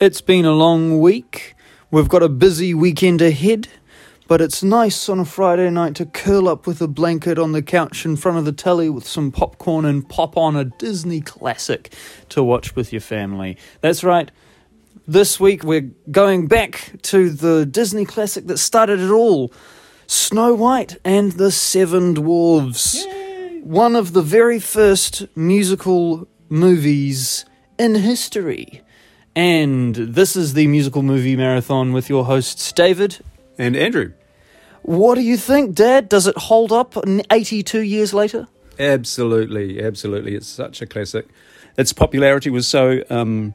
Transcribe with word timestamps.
It's 0.00 0.20
been 0.20 0.44
a 0.44 0.52
long 0.52 1.00
week. 1.00 1.56
We've 1.90 2.08
got 2.08 2.22
a 2.22 2.28
busy 2.28 2.72
weekend 2.72 3.20
ahead, 3.20 3.66
but 4.28 4.40
it's 4.40 4.62
nice 4.62 5.08
on 5.08 5.18
a 5.18 5.24
Friday 5.24 5.68
night 5.70 5.96
to 5.96 6.06
curl 6.06 6.48
up 6.48 6.68
with 6.68 6.80
a 6.80 6.86
blanket 6.86 7.36
on 7.36 7.50
the 7.50 7.62
couch 7.62 8.04
in 8.04 8.14
front 8.14 8.38
of 8.38 8.44
the 8.44 8.52
telly 8.52 8.88
with 8.88 9.04
some 9.04 9.32
popcorn 9.32 9.84
and 9.84 10.08
pop 10.08 10.36
on 10.36 10.54
a 10.54 10.66
Disney 10.66 11.20
classic 11.20 11.92
to 12.28 12.44
watch 12.44 12.76
with 12.76 12.92
your 12.92 13.00
family. 13.00 13.56
That's 13.80 14.04
right. 14.04 14.30
This 15.08 15.40
week 15.40 15.64
we're 15.64 15.90
going 16.12 16.46
back 16.46 16.92
to 17.02 17.30
the 17.30 17.66
Disney 17.66 18.04
classic 18.04 18.46
that 18.46 18.58
started 18.58 19.00
it 19.00 19.10
all 19.10 19.52
Snow 20.06 20.54
White 20.54 20.96
and 21.04 21.32
the 21.32 21.50
Seven 21.50 22.14
Dwarfs. 22.14 23.04
One 23.64 23.96
of 23.96 24.12
the 24.12 24.22
very 24.22 24.60
first 24.60 25.26
musical 25.36 26.28
movies 26.48 27.44
in 27.80 27.96
history. 27.96 28.84
And 29.38 29.94
this 29.94 30.34
is 30.34 30.54
the 30.54 30.66
musical 30.66 31.04
movie 31.04 31.36
marathon 31.36 31.92
with 31.92 32.08
your 32.08 32.24
hosts, 32.24 32.72
David. 32.72 33.18
And 33.56 33.76
Andrew. 33.76 34.12
What 34.82 35.14
do 35.14 35.20
you 35.20 35.36
think, 35.36 35.76
Dad? 35.76 36.08
Does 36.08 36.26
it 36.26 36.36
hold 36.36 36.72
up 36.72 36.96
82 37.30 37.82
years 37.82 38.12
later? 38.12 38.48
Absolutely, 38.80 39.80
absolutely. 39.80 40.34
It's 40.34 40.48
such 40.48 40.82
a 40.82 40.86
classic. 40.86 41.28
Its 41.76 41.92
popularity 41.92 42.50
was 42.50 42.66
so 42.66 43.04
um, 43.10 43.54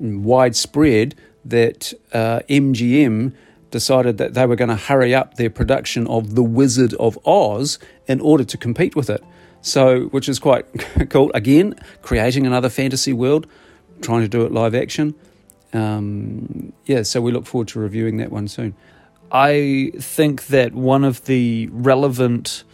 widespread 0.00 1.14
that 1.44 1.92
uh, 2.12 2.40
MGM 2.48 3.32
decided 3.70 4.18
that 4.18 4.34
they 4.34 4.44
were 4.44 4.56
going 4.56 4.70
to 4.70 4.74
hurry 4.74 5.14
up 5.14 5.36
their 5.36 5.50
production 5.50 6.08
of 6.08 6.34
The 6.34 6.42
Wizard 6.42 6.94
of 6.94 7.16
Oz 7.24 7.78
in 8.08 8.20
order 8.20 8.42
to 8.42 8.56
compete 8.56 8.96
with 8.96 9.08
it. 9.08 9.22
So, 9.60 10.06
which 10.06 10.28
is 10.28 10.40
quite 10.40 10.66
cool. 11.10 11.30
Again, 11.32 11.76
creating 12.02 12.44
another 12.44 12.68
fantasy 12.68 13.12
world, 13.12 13.46
trying 14.02 14.22
to 14.22 14.28
do 14.28 14.44
it 14.44 14.52
live 14.52 14.74
action. 14.74 15.14
Um, 15.72 16.72
yeah, 16.84 17.02
so 17.02 17.20
we 17.20 17.32
look 17.32 17.46
forward 17.46 17.68
to 17.68 17.80
reviewing 17.80 18.18
that 18.18 18.30
one 18.30 18.48
soon. 18.48 18.74
I 19.30 19.92
think 19.98 20.48
that 20.48 20.74
one 20.74 21.04
of 21.04 21.24
the 21.24 21.68
relevant 21.72 22.64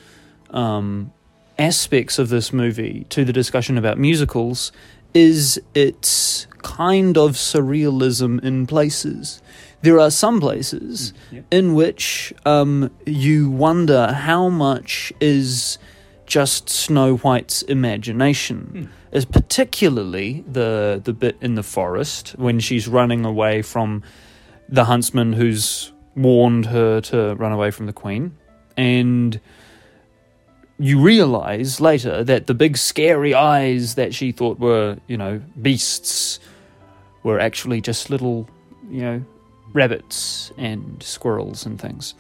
um, 0.51 1.13
aspects 1.59 2.19
of 2.19 2.29
this 2.29 2.53
movie 2.53 3.07
to 3.11 3.25
the 3.25 3.33
discussion 3.33 3.79
about 3.79 3.99
musicals 3.99 4.73
is 5.15 5.61
its 5.75 6.47
kind 6.63 7.17
of 7.17 7.33
surrealism 7.33 8.43
in 8.43 8.67
places. 8.67 9.41
There 9.83 10.01
are 10.01 10.11
some 10.11 10.41
places 10.41 11.15
yep. 11.31 11.45
in 11.51 11.75
which 11.75 12.33
um, 12.45 12.91
you 13.07 13.51
wonder 13.51 14.13
how 14.13 14.49
much 14.49 15.13
is 15.21 15.79
just 16.29 16.69
Snow 16.69 17.17
White's 17.17 17.63
imagination. 17.63 18.91
Hmm. 19.11 19.17
Is 19.17 19.25
particularly 19.25 20.45
the 20.47 21.01
the 21.03 21.15
bit 21.15 21.39
in 21.41 21.55
the 21.55 21.63
forest 21.63 22.35
when 22.37 22.61
she's 22.61 22.87
running 22.87 23.25
away 23.25 23.63
from 23.63 24.03
the 24.69 24.85
huntsman 24.85 25.33
who's 25.33 25.93
warned 26.15 26.67
her 26.67 27.01
to 27.01 27.35
run 27.37 27.53
away 27.53 27.71
from 27.71 27.87
the 27.87 27.93
queen, 27.95 28.37
and 28.77 29.41
you 30.79 31.01
realize 31.01 31.81
later 31.81 32.23
that 32.23 32.47
the 32.47 32.55
big 32.55 32.77
scary 32.77 33.33
eyes 33.33 33.95
that 33.95 34.15
she 34.15 34.31
thought 34.31 34.59
were 34.59 34.99
you 35.07 35.17
know 35.17 35.41
beasts 35.63 36.39
were 37.23 37.41
actually 37.41 37.81
just 37.81 38.11
little 38.11 38.47
you 38.91 39.01
know 39.01 39.25
rabbits 39.73 40.53
and 40.59 41.03
squirrels 41.03 41.65
and 41.65 41.81
things, 41.81 42.15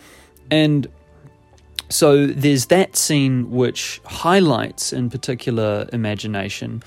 and 0.50 0.86
so 1.89 2.27
there's 2.27 2.67
that 2.67 2.97
scene 2.97 3.50
which 3.50 4.00
highlights 4.05 4.92
in 4.92 5.11
particular 5.11 5.89
imagination, 5.92 6.83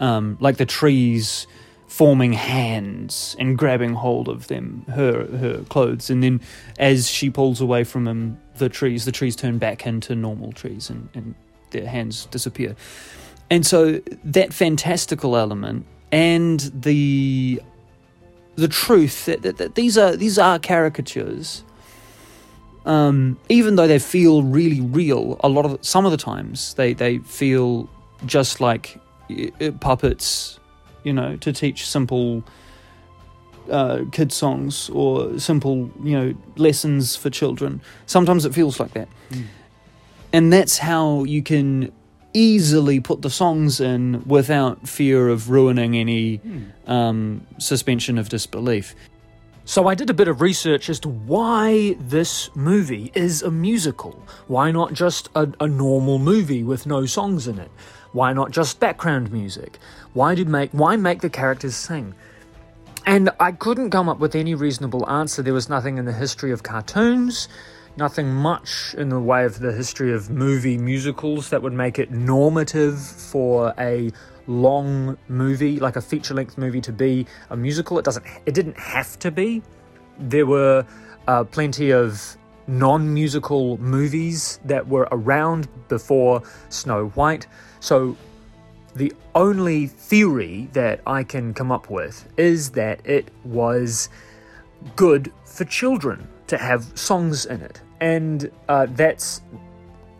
um, 0.00 0.36
like 0.40 0.56
the 0.56 0.66
trees 0.66 1.46
forming 1.86 2.32
hands 2.32 3.34
and 3.38 3.58
grabbing 3.58 3.94
hold 3.94 4.28
of 4.28 4.48
them, 4.48 4.84
her 4.88 5.26
her 5.38 5.64
clothes, 5.68 6.10
and 6.10 6.22
then 6.22 6.40
as 6.78 7.10
she 7.10 7.30
pulls 7.30 7.60
away 7.60 7.84
from 7.84 8.06
him, 8.06 8.38
the 8.56 8.68
trees 8.68 9.04
the 9.04 9.12
trees 9.12 9.36
turn 9.36 9.58
back 9.58 9.86
into 9.86 10.14
normal 10.14 10.52
trees 10.52 10.90
and, 10.90 11.08
and 11.14 11.34
their 11.70 11.86
hands 11.86 12.26
disappear. 12.26 12.76
And 13.50 13.66
so 13.66 14.00
that 14.24 14.52
fantastical 14.52 15.36
element 15.36 15.86
and 16.12 16.60
the 16.74 17.60
the 18.56 18.68
truth 18.68 19.26
that, 19.26 19.42
that, 19.42 19.58
that 19.58 19.74
these 19.74 19.96
are 19.96 20.16
these 20.16 20.38
are 20.38 20.58
caricatures 20.58 21.64
um, 22.88 23.36
even 23.48 23.76
though 23.76 23.86
they 23.86 23.98
feel 23.98 24.42
really 24.42 24.80
real, 24.80 25.36
a 25.44 25.48
lot 25.48 25.64
of 25.64 25.78
some 25.84 26.06
of 26.06 26.10
the 26.10 26.16
times 26.30 26.74
they 26.74 26.94
they 26.94 27.18
feel 27.18 27.88
just 28.26 28.60
like 28.60 28.98
puppets, 29.80 30.58
you 31.04 31.12
know, 31.12 31.36
to 31.36 31.52
teach 31.52 31.86
simple 31.86 32.42
uh, 33.70 34.04
kid 34.12 34.32
songs 34.32 34.88
or 34.90 35.38
simple 35.38 35.90
you 36.02 36.18
know 36.18 36.34
lessons 36.56 37.14
for 37.16 37.30
children. 37.30 37.80
Sometimes 38.06 38.44
it 38.44 38.54
feels 38.54 38.80
like 38.80 38.92
that, 38.94 39.08
Mm. 39.30 39.44
and 40.32 40.52
that's 40.52 40.78
how 40.78 41.24
you 41.24 41.42
can 41.42 41.92
easily 42.34 43.00
put 43.00 43.20
the 43.22 43.30
songs 43.30 43.80
in 43.80 44.22
without 44.26 44.88
fear 44.88 45.28
of 45.28 45.50
ruining 45.50 45.96
any 45.96 46.40
um, 46.86 47.40
suspension 47.58 48.18
of 48.18 48.28
disbelief. 48.28 48.94
So 49.68 49.86
I 49.86 49.94
did 49.94 50.08
a 50.08 50.14
bit 50.14 50.28
of 50.28 50.40
research 50.40 50.88
as 50.88 50.98
to 51.00 51.10
why 51.10 51.94
this 52.00 52.48
movie 52.56 53.12
is 53.14 53.42
a 53.42 53.50
musical. 53.50 54.18
Why 54.46 54.70
not 54.70 54.94
just 54.94 55.28
a, 55.34 55.46
a 55.60 55.68
normal 55.68 56.18
movie 56.18 56.62
with 56.62 56.86
no 56.86 57.04
songs 57.04 57.46
in 57.46 57.58
it? 57.58 57.70
Why 58.12 58.32
not 58.32 58.50
just 58.50 58.80
background 58.80 59.30
music? 59.30 59.78
Why 60.14 60.34
did 60.34 60.48
make 60.48 60.70
why 60.70 60.96
make 60.96 61.20
the 61.20 61.28
characters 61.28 61.76
sing? 61.76 62.14
And 63.04 63.28
I 63.38 63.52
couldn't 63.52 63.90
come 63.90 64.08
up 64.08 64.20
with 64.20 64.34
any 64.34 64.54
reasonable 64.54 65.06
answer. 65.06 65.42
There 65.42 65.52
was 65.52 65.68
nothing 65.68 65.98
in 65.98 66.06
the 66.06 66.14
history 66.14 66.50
of 66.50 66.62
cartoons, 66.62 67.46
nothing 67.98 68.32
much 68.32 68.94
in 68.96 69.10
the 69.10 69.20
way 69.20 69.44
of 69.44 69.58
the 69.58 69.74
history 69.74 70.14
of 70.14 70.30
movie 70.30 70.78
musicals 70.78 71.50
that 71.50 71.60
would 71.60 71.74
make 71.74 71.98
it 71.98 72.10
normative 72.10 72.98
for 72.98 73.74
a 73.78 74.12
long 74.48 75.16
movie, 75.28 75.78
like 75.78 75.94
a 75.94 76.00
feature 76.00 76.34
length 76.34 76.58
movie, 76.58 76.80
to 76.80 76.92
be 76.92 77.26
a 77.50 77.56
musical. 77.56 77.98
It 77.98 78.04
doesn't. 78.04 78.26
It 78.46 78.54
didn't 78.54 78.78
have 78.78 79.18
to 79.20 79.30
be. 79.30 79.62
There 80.18 80.46
were 80.46 80.84
uh, 81.28 81.44
plenty 81.44 81.90
of 81.92 82.36
non-musical 82.66 83.78
movies 83.78 84.58
that 84.64 84.86
were 84.86 85.08
around 85.12 85.68
before 85.88 86.42
Snow 86.68 87.08
White. 87.10 87.46
So 87.80 88.16
the 88.94 89.12
only 89.34 89.86
theory 89.86 90.68
that 90.72 91.00
I 91.06 91.22
can 91.22 91.54
come 91.54 91.70
up 91.70 91.88
with 91.88 92.28
is 92.36 92.70
that 92.72 93.06
it 93.06 93.30
was 93.44 94.08
good 94.96 95.32
for 95.44 95.64
children 95.64 96.26
to 96.48 96.58
have 96.58 96.84
songs 96.98 97.46
in 97.46 97.60
it, 97.60 97.80
and 98.00 98.50
uh, 98.68 98.86
that's 98.90 99.42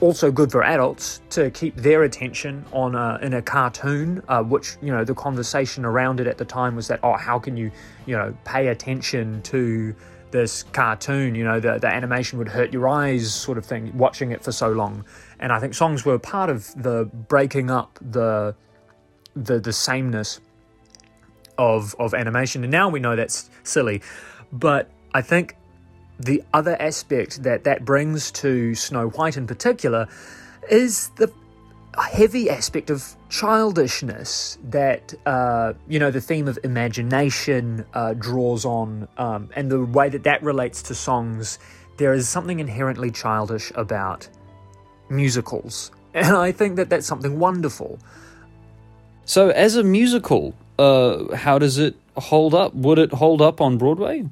also 0.01 0.31
good 0.31 0.51
for 0.51 0.63
adults 0.63 1.21
to 1.31 1.51
keep 1.51 1.75
their 1.77 2.05
attention 2.05 2.65
on 2.73 2.95
a, 2.95 3.19
in 3.21 3.35
a 3.35 3.43
cartoon, 3.43 4.23
uh, 4.29 4.43
which 4.43 4.77
you 4.81 4.93
know 4.93 5.05
the 5.05 5.15
conversation 5.15 5.85
around 5.85 6.21
it 6.21 6.27
at 6.27 6.39
the 6.39 6.45
time 6.45 6.77
was 6.77 6.89
that 6.89 7.01
oh 7.03 7.17
how 7.17 7.39
can 7.39 7.57
you 7.57 7.71
you 8.07 8.17
know 8.17 8.37
pay 8.45 8.69
attention 8.69 9.43
to 9.43 9.95
this 10.31 10.63
cartoon? 10.73 11.35
You 11.35 11.45
know 11.45 11.61
the, 11.61 11.79
the 11.79 11.89
animation 11.89 12.39
would 12.39 12.49
hurt 12.49 12.73
your 12.73 12.89
eyes 12.89 13.33
sort 13.35 13.59
of 13.59 13.67
thing 13.67 13.97
watching 13.97 14.31
it 14.31 14.43
for 14.43 14.53
so 14.53 14.71
long. 14.71 15.05
And 15.41 15.53
I 15.53 15.61
think 15.61 15.75
songs 15.75 16.05
were 16.05 16.19
part 16.19 16.51
of 16.51 16.71
the 16.81 17.05
breaking 17.05 17.71
up 17.71 17.99
the 18.01 18.55
the 19.35 19.59
the 19.59 19.73
sameness 19.73 20.41
of 21.57 21.95
of 21.99 22.15
animation. 22.15 22.63
And 22.63 22.71
now 22.71 22.89
we 22.89 23.01
know 23.01 23.17
that's 23.17 23.51
silly. 23.65 24.03
But 24.53 24.91
I 25.13 25.23
think 25.23 25.57
the 26.19 26.43
other 26.53 26.81
aspect 26.81 27.43
that 27.43 27.65
that 27.65 27.85
brings 27.85 28.31
to 28.33 28.75
Snow 28.75 29.09
White 29.11 29.37
in 29.37 29.47
particular 29.47 30.09
is 30.71 31.09
the 31.17 31.33
heavy 31.99 32.49
aspect 32.49 32.91
of 32.91 33.17
childishness 33.29 34.59
that 34.65 35.15
uh, 35.27 35.73
you 35.89 35.99
know 35.99 36.11
the 36.11 36.21
theme 36.21 36.49
of 36.49 36.59
imagination 36.65 37.85
uh, 37.95 38.15
draws 38.15 38.65
on, 38.65 39.09
um, 39.19 39.51
and 39.57 39.71
the 39.71 39.85
way 39.85 40.09
that 40.09 40.25
that 40.25 40.43
relates 40.43 40.83
to 40.83 40.95
songs. 40.95 41.59
There 41.97 42.13
is 42.13 42.29
something 42.29 42.61
inherently 42.61 43.11
childish 43.11 43.73
about 43.75 44.29
musicals, 45.11 45.91
and 46.15 46.37
I 46.37 46.53
think 46.53 46.77
that 46.77 46.91
that's 46.91 47.07
something 47.07 47.39
wonderful. 47.39 47.99
So, 49.25 49.51
as 49.51 49.77
a 49.77 49.83
musical, 49.83 50.55
uh, 50.79 51.35
how 51.37 51.59
does 51.59 51.79
it 51.79 51.97
hold 52.17 52.55
up? 52.55 52.75
Would 52.75 52.99
it 52.99 53.13
hold 53.13 53.43
up 53.43 53.61
on 53.61 53.77
Broadway? 53.79 54.25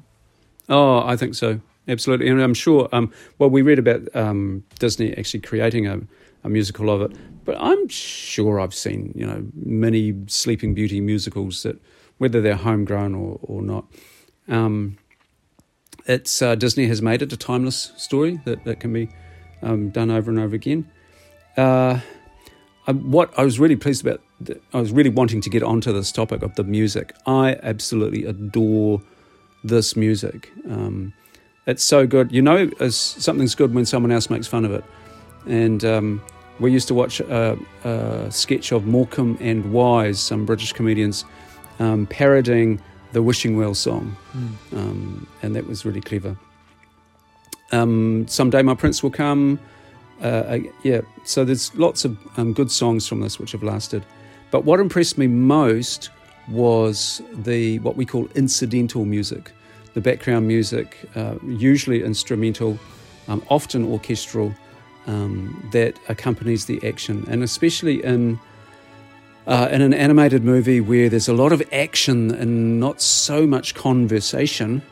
Oh, 0.69 1.05
I 1.05 1.15
think 1.15 1.35
so. 1.35 1.61
Absolutely. 1.87 2.27
And 2.27 2.41
I'm 2.41 2.53
sure, 2.53 2.89
um, 2.91 3.11
well, 3.37 3.49
we 3.49 3.61
read 3.61 3.79
about 3.79 4.13
um, 4.15 4.63
Disney 4.79 5.15
actually 5.17 5.41
creating 5.41 5.87
a, 5.87 5.99
a 6.43 6.49
musical 6.49 6.89
of 6.89 7.01
it, 7.01 7.17
but 7.45 7.55
I'm 7.59 7.87
sure 7.87 8.59
I've 8.59 8.73
seen, 8.73 9.13
you 9.15 9.25
know, 9.25 9.45
many 9.53 10.13
Sleeping 10.27 10.73
Beauty 10.73 10.99
musicals 10.99 11.63
that, 11.63 11.81
whether 12.17 12.41
they're 12.41 12.55
homegrown 12.55 13.15
or, 13.15 13.39
or 13.41 13.61
not, 13.61 13.85
um, 14.49 14.97
it's 16.05 16.41
uh, 16.41 16.55
Disney 16.55 16.87
has 16.87 17.01
made 17.01 17.21
it 17.21 17.31
a 17.33 17.37
timeless 17.37 17.91
story 17.97 18.39
that, 18.45 18.63
that 18.65 18.79
can 18.79 18.93
be 18.93 19.09
um, 19.61 19.89
done 19.89 20.09
over 20.09 20.31
and 20.31 20.39
over 20.39 20.55
again. 20.55 20.89
Uh, 21.55 21.99
I, 22.85 22.91
what 22.91 23.37
I 23.37 23.43
was 23.43 23.59
really 23.59 23.75
pleased 23.75 24.05
about 24.05 24.21
I 24.73 24.79
was 24.79 24.91
really 24.91 25.09
wanting 25.09 25.41
to 25.41 25.49
get 25.49 25.63
onto 25.63 25.91
this 25.91 26.11
topic 26.11 26.43
of 26.43 26.55
the 26.55 26.63
music. 26.63 27.13
I 27.25 27.57
absolutely 27.63 28.25
adore 28.25 29.01
this 29.63 29.95
music. 29.95 30.51
Um, 30.69 31.13
it's 31.67 31.83
so 31.83 32.07
good. 32.07 32.31
You 32.31 32.41
know, 32.41 32.69
something's 32.89 33.53
good 33.53 33.73
when 33.73 33.85
someone 33.85 34.11
else 34.11 34.29
makes 34.29 34.47
fun 34.47 34.65
of 34.65 34.71
it. 34.71 34.83
And 35.45 35.85
um, 35.85 36.21
we 36.59 36.71
used 36.71 36.87
to 36.87 36.93
watch 36.93 37.19
a, 37.19 37.57
a, 37.83 38.31
sketch 38.31 38.71
of 38.71 38.85
Morecambe 38.85 39.37
and 39.39 39.71
Wise, 39.71 40.19
some 40.19 40.45
British 40.45 40.73
comedians, 40.73 41.25
um, 41.79 42.07
parodying 42.07 42.81
the 43.11 43.21
Wishing 43.21 43.57
Well 43.57 43.75
song. 43.75 44.15
Mm. 44.71 45.25
and 45.41 45.55
that 45.55 45.67
was 45.67 45.85
really 45.85 46.01
clever. 46.01 46.35
Um, 47.71 48.25
Someday 48.27 48.61
My 48.61 48.73
Prince 48.73 49.03
Will 49.03 49.11
Come. 49.11 49.59
Uh, 50.21 50.59
yeah, 50.83 51.01
so 51.25 51.45
there's 51.45 51.75
lots 51.75 52.03
of 52.03 52.17
um, 52.37 52.53
good 52.53 52.71
songs 52.71 53.07
from 53.07 53.21
this 53.21 53.39
which 53.39 53.51
have 53.51 53.61
lasted. 53.61 54.03
But 54.49 54.63
what 54.63 54.79
impressed 54.79 55.17
me 55.17 55.27
most 55.27 56.09
was 56.49 57.21
the 57.33 57.79
what 57.79 57.97
we 57.97 58.05
call 58.05 58.27
incidental 58.35 59.05
music, 59.05 59.51
the 59.97 60.01
background 60.01 60.47
music, 60.47 60.95
uh, 61.15 61.33
usually 61.43 62.03
instrumental, 62.03 62.77
um, 63.27 63.41
often 63.49 63.83
orchestral, 63.83 64.53
um, 65.07 65.67
that 65.71 65.97
accompanies 66.07 66.65
the 66.65 66.79
action, 66.87 67.25
and 67.31 67.41
especially 67.41 68.03
in 68.03 68.39
uh, 69.47 69.67
in 69.71 69.81
an 69.81 69.95
animated 69.95 70.43
movie 70.43 70.79
where 70.79 71.09
there's 71.09 71.27
a 71.27 71.33
lot 71.33 71.51
of 71.51 71.63
action 71.71 72.29
and 72.29 72.79
not 72.79 73.01
so 73.01 73.47
much 73.47 73.73
conversation. 73.73 74.83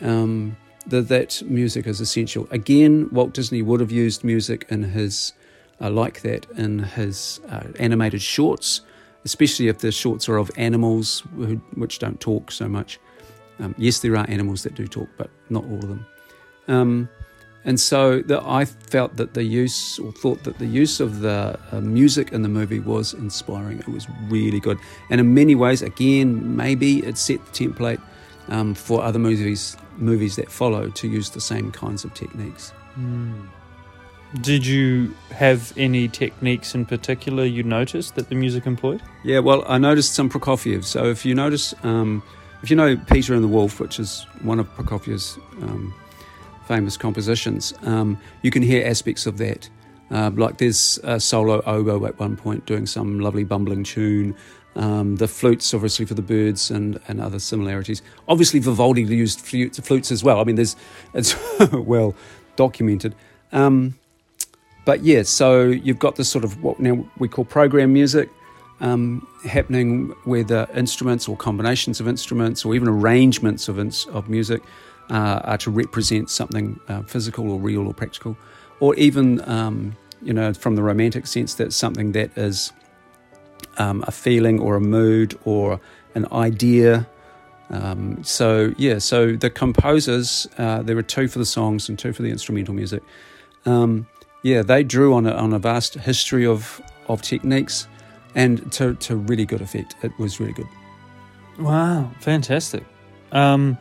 Um, 0.00 0.56
that 0.88 1.06
that 1.06 1.40
music 1.46 1.86
is 1.86 2.00
essential. 2.00 2.48
Again, 2.50 3.08
Walt 3.12 3.34
Disney 3.34 3.62
would 3.62 3.78
have 3.78 3.92
used 3.92 4.24
music 4.24 4.66
in 4.68 4.82
his 4.82 5.34
uh, 5.80 5.88
like 5.88 6.22
that 6.22 6.46
in 6.56 6.80
his 6.80 7.40
uh, 7.48 7.68
animated 7.78 8.22
shorts, 8.22 8.80
especially 9.24 9.68
if 9.68 9.78
the 9.78 9.92
shorts 9.92 10.28
are 10.28 10.36
of 10.36 10.50
animals 10.56 11.22
who, 11.36 11.60
which 11.76 12.00
don't 12.00 12.18
talk 12.18 12.50
so 12.50 12.66
much. 12.68 12.98
Um, 13.62 13.74
yes, 13.78 14.00
there 14.00 14.16
are 14.16 14.28
animals 14.28 14.62
that 14.64 14.74
do 14.74 14.86
talk, 14.86 15.08
but 15.16 15.30
not 15.48 15.64
all 15.64 15.76
of 15.76 15.88
them. 15.88 16.06
Um, 16.68 17.08
and 17.64 17.78
so 17.78 18.20
the, 18.22 18.42
I 18.44 18.64
felt 18.64 19.16
that 19.16 19.34
the 19.34 19.44
use, 19.44 19.98
or 20.00 20.10
thought 20.12 20.42
that 20.42 20.58
the 20.58 20.66
use 20.66 20.98
of 20.98 21.20
the 21.20 21.58
uh, 21.70 21.80
music 21.80 22.32
in 22.32 22.42
the 22.42 22.48
movie 22.48 22.80
was 22.80 23.14
inspiring. 23.14 23.78
It 23.78 23.88
was 23.88 24.08
really 24.24 24.58
good. 24.58 24.78
And 25.10 25.20
in 25.20 25.32
many 25.32 25.54
ways, 25.54 25.80
again, 25.80 26.56
maybe 26.56 26.98
it 27.06 27.16
set 27.16 27.44
the 27.46 27.52
template 27.52 28.00
um, 28.48 28.74
for 28.74 29.02
other 29.02 29.18
movies 29.18 29.76
movies 29.98 30.36
that 30.36 30.50
follow 30.50 30.88
to 30.88 31.06
use 31.06 31.30
the 31.30 31.40
same 31.40 31.70
kinds 31.70 32.02
of 32.02 32.14
techniques. 32.14 32.72
Mm. 32.98 33.46
Did 34.40 34.66
you 34.66 35.14
have 35.30 35.72
any 35.76 36.08
techniques 36.08 36.74
in 36.74 36.86
particular 36.86 37.44
you 37.44 37.62
noticed 37.62 38.14
that 38.14 38.30
the 38.30 38.34
music 38.34 38.66
employed? 38.66 39.02
Yeah, 39.22 39.40
well, 39.40 39.62
I 39.68 39.76
noticed 39.76 40.14
some 40.14 40.30
Prokofiev. 40.30 40.84
So 40.84 41.04
if 41.04 41.26
you 41.26 41.34
notice, 41.34 41.74
um, 41.82 42.22
if 42.62 42.70
you 42.70 42.76
know 42.76 42.96
Peter 42.96 43.34
and 43.34 43.42
the 43.42 43.48
Wolf, 43.48 43.80
which 43.80 43.98
is 43.98 44.26
one 44.42 44.60
of 44.60 44.68
Prokofiev's 44.76 45.36
um, 45.62 45.92
famous 46.66 46.96
compositions, 46.96 47.74
um, 47.82 48.18
you 48.42 48.50
can 48.50 48.62
hear 48.62 48.86
aspects 48.86 49.26
of 49.26 49.38
that. 49.38 49.68
Uh, 50.10 50.30
like 50.34 50.58
there's 50.58 50.98
a 51.02 51.18
solo 51.18 51.62
oboe 51.62 52.04
at 52.06 52.18
one 52.18 52.36
point 52.36 52.66
doing 52.66 52.86
some 52.86 53.18
lovely 53.18 53.44
bumbling 53.44 53.82
tune. 53.82 54.36
Um, 54.76 55.16
the 55.16 55.28
flutes, 55.28 55.74
obviously, 55.74 56.06
for 56.06 56.14
the 56.14 56.22
birds 56.22 56.70
and, 56.70 56.98
and 57.08 57.20
other 57.20 57.38
similarities. 57.38 58.00
Obviously, 58.28 58.60
Vivaldi 58.60 59.02
used 59.02 59.40
flutes, 59.40 59.78
flutes 59.80 60.10
as 60.10 60.22
well. 60.22 60.40
I 60.40 60.44
mean, 60.44 60.56
there's 60.56 60.76
it's 61.14 61.34
well 61.72 62.14
documented. 62.56 63.14
Um, 63.52 63.98
but 64.84 65.02
yeah, 65.02 65.22
so 65.22 65.64
you've 65.64 65.98
got 65.98 66.16
this 66.16 66.28
sort 66.28 66.44
of 66.44 66.62
what 66.62 66.80
now 66.80 67.04
we 67.18 67.28
call 67.28 67.44
program 67.44 67.92
music 67.92 68.28
um, 68.82 69.26
happening 69.44 70.14
where 70.24 70.44
the 70.44 70.68
instruments 70.74 71.28
or 71.28 71.36
combinations 71.36 72.00
of 72.00 72.06
instruments 72.06 72.64
or 72.64 72.74
even 72.74 72.88
arrangements 72.88 73.68
of, 73.68 73.78
ins- 73.78 74.06
of 74.08 74.28
music 74.28 74.62
uh, 75.10 75.40
are 75.44 75.58
to 75.58 75.70
represent 75.70 76.28
something 76.28 76.78
uh, 76.88 77.02
physical 77.02 77.50
or 77.50 77.58
real 77.58 77.86
or 77.86 77.94
practical, 77.94 78.36
or 78.80 78.94
even, 78.96 79.40
um, 79.48 79.96
you 80.20 80.32
know, 80.32 80.52
from 80.52 80.76
the 80.76 80.82
romantic 80.82 81.26
sense, 81.26 81.54
that's 81.54 81.76
something 81.76 82.12
that 82.12 82.36
is 82.36 82.72
um, 83.78 84.04
a 84.06 84.10
feeling 84.10 84.60
or 84.60 84.76
a 84.76 84.80
mood 84.80 85.38
or 85.44 85.80
an 86.14 86.26
idea. 86.32 87.06
Um, 87.70 88.22
so 88.24 88.74
yeah, 88.76 88.98
so 88.98 89.36
the 89.36 89.48
composers, 89.48 90.46
uh, 90.58 90.82
there 90.82 90.96
were 90.96 91.02
two 91.02 91.28
for 91.28 91.38
the 91.38 91.46
songs 91.46 91.88
and 91.88 91.98
two 91.98 92.12
for 92.12 92.22
the 92.22 92.30
instrumental 92.30 92.74
music. 92.74 93.02
Um, 93.64 94.06
yeah, 94.42 94.62
they 94.62 94.82
drew 94.82 95.14
on 95.14 95.26
a, 95.26 95.32
on 95.32 95.52
a 95.52 95.58
vast 95.58 95.94
history 95.94 96.44
of 96.46 96.82
of 97.08 97.20
techniques, 97.22 97.88
and 98.34 98.70
to 98.72 98.94
to 98.94 99.16
really 99.16 99.44
good 99.44 99.60
effect. 99.60 99.96
It 100.02 100.12
was 100.18 100.40
really 100.40 100.52
good. 100.52 100.68
Wow, 101.58 102.10
fantastic. 102.20 102.84
Um, 103.32 103.78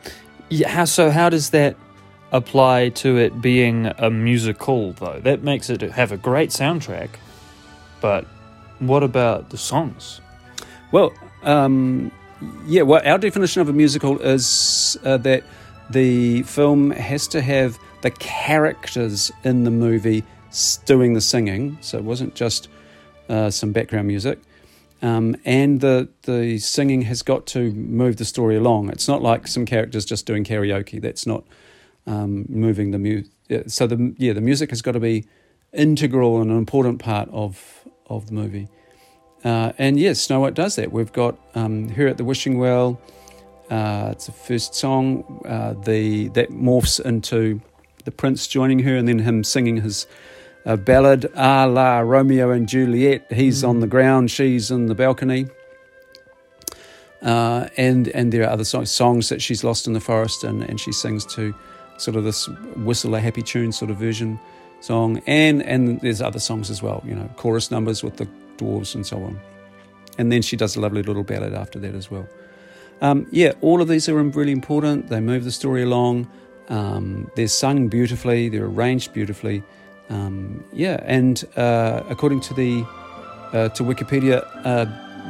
yeah, 0.50 0.69
how 0.69 0.86
so? 0.86 1.09
How 1.12 1.30
does 1.30 1.51
that 1.51 1.75
apply 2.31 2.89
to 2.89 3.18
it 3.18 3.42
being 3.42 3.88
a 3.98 4.09
musical 4.09 4.94
though? 4.94 5.19
That 5.19 5.44
makes 5.44 5.69
it 5.69 5.81
have 5.81 6.12
a 6.12 6.18
great 6.18 6.50
soundtrack, 6.50 7.09
but 8.01 8.25
what 8.80 9.03
about 9.03 9.50
the 9.50 9.57
songs? 9.57 10.21
Well, 10.92 11.13
um, 11.44 12.12
yeah, 12.65 12.81
well, 12.81 13.01
our 13.06 13.18
definition 13.18 13.62
of 13.62 13.69
a 13.69 13.74
musical 13.74 14.19
is 14.19 14.97
uh, 15.04 15.18
that 15.18 15.44
the 15.89 16.44
film 16.44 16.92
has 16.92 17.27
to 17.30 17.42
have 17.42 17.77
the 18.01 18.12
characters 18.12 19.31
in 19.44 19.63
the 19.63 19.71
movie 19.71 20.24
doing 20.86 21.13
the 21.13 21.21
singing, 21.21 21.77
so 21.81 21.97
it 21.97 22.04
wasn't 22.04 22.36
just 22.36 22.68
uh, 23.31 23.50
some 23.50 23.72
background 23.72 24.07
music. 24.07 24.39
Um, 25.01 25.36
and 25.45 25.81
the 25.81 26.10
the 26.24 26.60
singing 26.60 27.04
has 27.04 27.24
got 27.24 27.48
to 27.48 27.72
move 27.72 28.18
the 28.18 28.25
story 28.25 28.56
along. 28.56 28.89
It's 28.89 29.07
not 29.07 29.24
like 29.24 29.48
some 29.48 29.66
characters 29.66 30.06
just 30.06 30.28
doing 30.28 30.44
karaoke. 30.44 31.01
That's 31.01 31.25
not 31.25 31.44
um, 32.06 32.45
moving 32.50 32.92
the 32.92 33.00
music. 33.00 33.31
So 33.68 33.88
the 33.88 34.13
yeah, 34.18 34.33
the 34.33 34.42
music 34.42 34.69
has 34.69 34.81
got 34.81 34.92
to 34.92 35.00
be 35.00 35.25
integral 35.74 36.42
and 36.42 36.51
an 36.51 36.57
important 36.57 37.00
part 37.00 37.30
of 37.31 37.88
of 38.07 38.28
the 38.28 38.33
movie. 38.33 38.68
Uh, 39.44 39.72
and 39.80 40.00
yes, 40.00 40.22
Snow 40.22 40.42
White 40.42 40.54
does 40.54 40.75
that. 40.75 40.92
We've 40.92 41.12
got 41.12 41.36
um, 41.56 41.89
her 41.89 42.07
at 42.07 42.18
the 42.18 42.24
wishing 42.24 42.60
well. 42.60 43.01
Uh, 43.72 44.10
it's 44.12 44.28
the 44.28 44.31
first 44.33 44.75
song. 44.75 45.42
Uh, 45.48 45.74
the 45.74 46.28
that 46.30 46.50
morphs 46.51 47.00
into 47.04 47.62
the 48.06 48.12
prince 48.12 48.45
joining 48.45 48.80
her, 48.80 48.95
and 48.95 49.07
then 49.07 49.19
him 49.19 49.44
singing 49.44 49.78
his 49.78 50.06
uh, 50.65 50.75
ballad, 50.75 51.25
"A 51.35 51.67
la 51.67 51.99
Romeo 51.99 52.51
and 52.51 52.67
Juliet." 52.67 53.25
He's 53.31 53.63
mm. 53.63 53.69
on 53.69 53.79
the 53.79 53.87
ground, 53.87 54.31
she's 54.31 54.71
in 54.71 54.87
the 54.87 54.95
balcony. 54.95 55.47
Uh, 57.21 57.67
and 57.77 58.07
and 58.09 58.31
there 58.31 58.43
are 58.43 58.49
other 58.49 58.63
songs, 58.63 58.89
songs 58.89 59.29
that 59.29 59.41
she's 59.41 59.63
lost 59.63 59.87
in 59.87 59.93
the 59.93 59.99
forest, 59.99 60.43
and, 60.43 60.63
and 60.63 60.80
she 60.80 60.91
sings 60.91 61.25
to 61.25 61.53
sort 61.97 62.18
of 62.18 62.23
this 62.23 62.47
whistle 62.77 63.13
a 63.15 63.19
happy 63.19 63.44
tune 63.44 63.71
sort 63.71 63.91
of 63.91 63.97
version 63.97 64.39
song, 64.80 65.21
and 65.27 65.61
and 65.63 66.01
there's 66.01 66.21
other 66.21 66.39
songs 66.39 66.69
as 66.71 66.81
well, 66.81 67.03
you 67.06 67.13
know, 67.13 67.30
chorus 67.37 67.69
numbers 67.69 68.03
with 68.03 68.18
the 68.18 68.27
dwarves 68.57 68.95
and 68.95 69.06
so 69.06 69.23
on. 69.23 69.39
And 70.18 70.31
then 70.31 70.41
she 70.41 70.57
does 70.57 70.75
a 70.75 70.81
lovely 70.81 71.03
little 71.03 71.23
ballad 71.23 71.53
after 71.53 71.80
that 71.80 71.95
as 71.95 72.11
well. 72.11 72.27
Um, 73.01 73.27
yeah, 73.31 73.53
all 73.61 73.81
of 73.81 73.87
these 73.87 74.09
are 74.09 74.15
really 74.15 74.51
important. 74.51 75.09
They 75.09 75.19
move 75.19 75.44
the 75.44 75.51
story 75.51 75.83
along. 75.83 76.30
Um, 76.69 77.31
they're 77.35 77.47
sung 77.47 77.87
beautifully. 77.87 78.49
They're 78.49 78.65
arranged 78.65 79.13
beautifully. 79.13 79.63
Um, 80.11 80.63
yeah, 80.73 80.99
and 81.06 81.44
uh, 81.56 82.03
according 82.09 82.41
to 82.41 82.53
the 82.53 82.85
uh, 83.53 83.69
to 83.69 83.83
Wikipedia, 83.83 84.45
uh, 84.65 84.85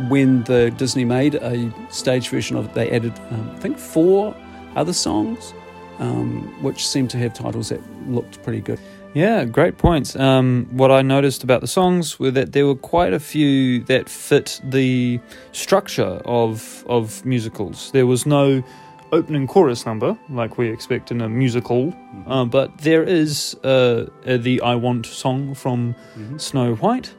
when 0.07 0.43
the 0.43 0.71
Disney 0.71 1.05
made 1.05 1.35
a 1.35 1.71
stage 1.91 2.29
version 2.29 2.57
of 2.57 2.65
it, 2.65 2.73
they 2.73 2.89
added 2.89 3.13
um, 3.29 3.51
I 3.55 3.59
think 3.59 3.77
four 3.77 4.35
other 4.75 4.93
songs, 4.93 5.53
um, 5.99 6.41
which 6.63 6.87
seemed 6.87 7.11
to 7.11 7.17
have 7.17 7.33
titles 7.33 7.69
that 7.69 7.81
looked 8.07 8.41
pretty 8.43 8.61
good. 8.61 8.79
Yeah, 9.13 9.45
great 9.45 9.77
points. 9.77 10.15
Um, 10.15 10.67
what 10.71 10.89
I 10.89 11.01
noticed 11.01 11.43
about 11.43 11.61
the 11.61 11.67
songs 11.67 12.17
were 12.17 12.31
that 12.31 12.53
there 12.53 12.65
were 12.65 12.75
quite 12.75 13.13
a 13.13 13.19
few 13.19 13.83
that 13.83 14.09
fit 14.09 14.59
the 14.63 15.19
structure 15.51 16.21
of 16.25 16.83
of 16.87 17.23
musicals. 17.23 17.91
There 17.91 18.07
was 18.07 18.25
no 18.25 18.63
opening 19.11 19.47
chorus 19.47 19.85
number 19.85 20.17
like 20.29 20.57
we 20.57 20.69
expect 20.69 21.11
in 21.11 21.21
a 21.21 21.29
musical, 21.29 21.87
mm-hmm. 21.87 22.31
uh, 22.31 22.45
but 22.45 22.77
there 22.79 23.03
is 23.03 23.55
uh, 23.63 24.09
uh, 24.25 24.37
the 24.37 24.61
"I 24.61 24.75
Want" 24.75 25.05
song 25.05 25.53
from 25.53 25.93
mm-hmm. 26.15 26.37
Snow 26.37 26.75
White, 26.75 27.13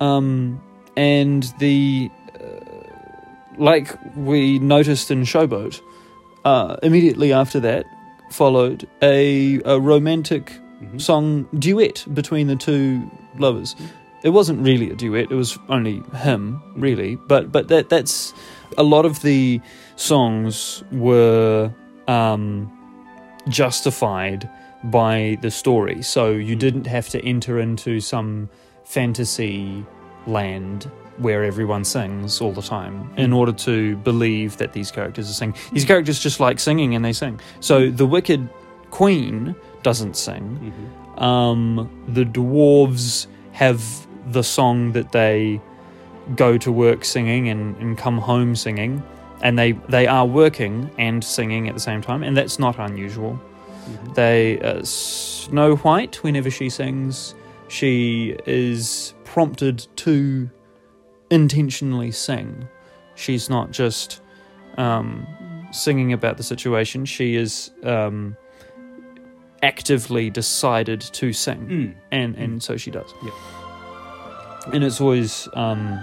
um, 0.00 0.60
and 0.96 1.42
the 1.58 2.10
uh, 2.34 3.58
like 3.58 3.96
we 4.16 4.58
noticed 4.58 5.10
in 5.10 5.22
Showboat. 5.22 5.80
Uh, 6.44 6.76
immediately 6.84 7.32
after 7.32 7.58
that, 7.58 7.86
followed 8.30 8.86
a, 9.02 9.60
a 9.64 9.80
romantic 9.80 10.46
mm-hmm. 10.46 10.98
song 10.98 11.48
duet 11.58 12.04
between 12.14 12.46
the 12.46 12.54
two 12.54 13.10
lovers. 13.36 13.74
It 14.22 14.30
wasn't 14.30 14.64
really 14.64 14.90
a 14.90 14.94
duet; 14.94 15.30
it 15.30 15.34
was 15.34 15.58
only 15.68 16.02
him, 16.14 16.62
really. 16.76 17.16
But 17.16 17.50
but 17.50 17.68
that 17.68 17.88
that's 17.88 18.32
a 18.78 18.82
lot 18.82 19.04
of 19.04 19.22
the 19.22 19.60
songs 19.96 20.84
were 20.92 21.72
um, 22.08 22.70
justified 23.48 24.48
by 24.84 25.38
the 25.40 25.50
story, 25.50 26.02
so 26.02 26.30
you 26.30 26.50
mm-hmm. 26.50 26.58
didn't 26.58 26.86
have 26.86 27.08
to 27.10 27.24
enter 27.24 27.58
into 27.58 28.00
some 28.00 28.48
fantasy 28.84 29.84
land 30.26 30.90
where 31.18 31.44
everyone 31.44 31.84
sings 31.84 32.40
all 32.40 32.52
the 32.52 32.62
time 32.62 33.10
in 33.16 33.32
order 33.32 33.52
to 33.52 33.96
believe 33.98 34.58
that 34.58 34.72
these 34.72 34.90
characters 34.90 35.30
are 35.30 35.32
singing. 35.32 35.56
These 35.72 35.84
characters 35.84 36.18
just 36.18 36.40
like 36.40 36.60
singing 36.60 36.94
and 36.94 37.04
they 37.04 37.12
sing. 37.12 37.40
So 37.60 37.90
the 37.90 38.06
wicked 38.06 38.48
queen 38.90 39.56
doesn't 39.82 40.16
sing. 40.16 40.72
Um, 41.16 42.04
the 42.08 42.24
dwarves 42.24 43.26
have 43.52 44.06
the 44.32 44.42
song 44.42 44.92
that 44.92 45.12
they 45.12 45.60
go 46.34 46.58
to 46.58 46.72
work 46.72 47.04
singing 47.04 47.48
and, 47.48 47.76
and 47.76 47.96
come 47.96 48.18
home 48.18 48.56
singing. 48.56 49.02
And 49.42 49.58
they, 49.58 49.72
they 49.88 50.06
are 50.06 50.26
working 50.26 50.90
and 50.98 51.22
singing 51.22 51.68
at 51.68 51.74
the 51.74 51.80
same 51.80 52.00
time, 52.00 52.22
and 52.22 52.36
that's 52.36 52.58
not 52.58 52.78
unusual. 52.78 53.38
They 54.14 54.58
uh, 54.60 54.82
Snow 54.82 55.76
White, 55.76 56.22
whenever 56.24 56.50
she 56.50 56.70
sings, 56.70 57.34
she 57.68 58.36
is 58.46 59.14
prompted 59.24 59.86
to 59.96 60.50
intentionally 61.30 62.10
sing. 62.10 62.66
She's 63.14 63.48
not 63.50 63.70
just 63.70 64.22
um, 64.78 65.26
singing 65.70 66.12
about 66.12 66.38
the 66.38 66.42
situation. 66.42 67.04
She 67.04 67.36
is 67.36 67.70
um, 67.84 68.36
actively 69.62 70.30
decided 70.30 71.00
to 71.00 71.32
sing, 71.32 71.66
Mm. 71.68 71.94
and 72.10 72.34
and 72.36 72.62
so 72.62 72.76
she 72.76 72.90
does. 72.90 73.12
Yep. 73.22 73.34
And 74.74 74.82
it's 74.84 75.00
always 75.00 75.48
um, 75.54 76.00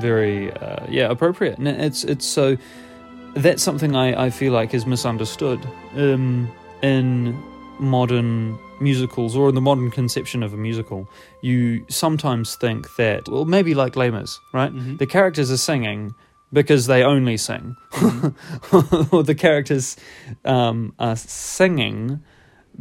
very 0.00 0.52
uh, 0.52 0.86
yeah 0.88 1.10
appropriate, 1.10 1.58
and 1.58 1.68
it's 1.68 2.04
it's 2.04 2.26
so 2.26 2.56
that's 3.34 3.62
something 3.62 3.96
I, 3.96 4.26
I 4.26 4.30
feel 4.30 4.52
like 4.52 4.74
is 4.74 4.84
misunderstood 4.86 5.60
um, 5.96 6.50
in 6.82 7.34
modern 7.78 8.58
musicals 8.80 9.34
or 9.36 9.48
in 9.48 9.54
the 9.54 9.60
modern 9.60 9.90
conception 9.90 10.42
of 10.42 10.52
a 10.52 10.56
musical. 10.56 11.08
You 11.40 11.84
sometimes 11.88 12.56
think 12.56 12.94
that, 12.96 13.28
well, 13.28 13.44
maybe 13.44 13.74
like 13.74 13.96
Mis, 13.96 14.38
right? 14.52 14.72
Mhm. 14.72 14.98
The 14.98 15.06
characters 15.06 15.50
are 15.50 15.56
singing 15.56 16.14
because 16.52 16.86
they 16.86 17.02
only 17.02 17.38
sing, 17.38 17.76
or 19.10 19.22
the 19.22 19.34
characters 19.36 19.96
um, 20.44 20.92
are 20.98 21.16
singing 21.16 22.20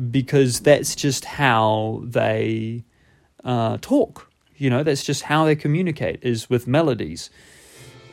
because 0.09 0.59
that's 0.59 0.95
just 0.95 1.23
how 1.25 2.01
they 2.05 2.83
uh, 3.45 3.77
talk. 3.81 4.30
You 4.61 4.69
know, 4.69 4.83
that's 4.83 5.03
just 5.03 5.23
how 5.23 5.45
they 5.45 5.55
communicate 5.55 6.19
is 6.21 6.49
with 6.49 6.67
melodies. 6.67 7.31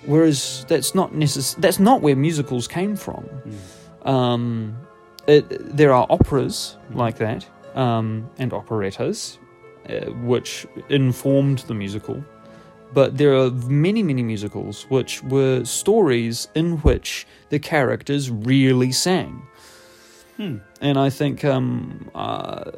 Whereas 0.06 0.64
that's 0.68 0.94
not 0.94 1.12
necess- 1.12 1.56
That's 1.56 1.78
not 1.78 2.00
where 2.00 2.16
musicals 2.16 2.66
came 2.66 2.96
from. 2.96 3.28
Um, 4.02 4.76
it, 5.26 5.44
there 5.76 5.92
are 5.92 6.06
operas 6.08 6.78
like 6.94 7.18
that 7.18 7.46
um, 7.74 8.30
and 8.38 8.52
operettas, 8.52 9.38
uh, 9.90 10.10
which 10.24 10.66
informed 10.88 11.58
the 11.68 11.74
musical. 11.74 12.24
But 12.94 13.18
there 13.18 13.34
are 13.36 13.50
many, 13.50 14.02
many 14.02 14.22
musicals 14.22 14.86
which 14.88 15.22
were 15.24 15.64
stories 15.64 16.48
in 16.54 16.78
which 16.78 17.26
the 17.50 17.58
characters 17.58 18.30
really 18.30 18.92
sang. 18.92 19.42
Hmm. 20.38 20.56
And 20.80 20.96
I 20.96 21.10
think 21.10 21.44
um, 21.44 22.10
uh, 22.14 22.70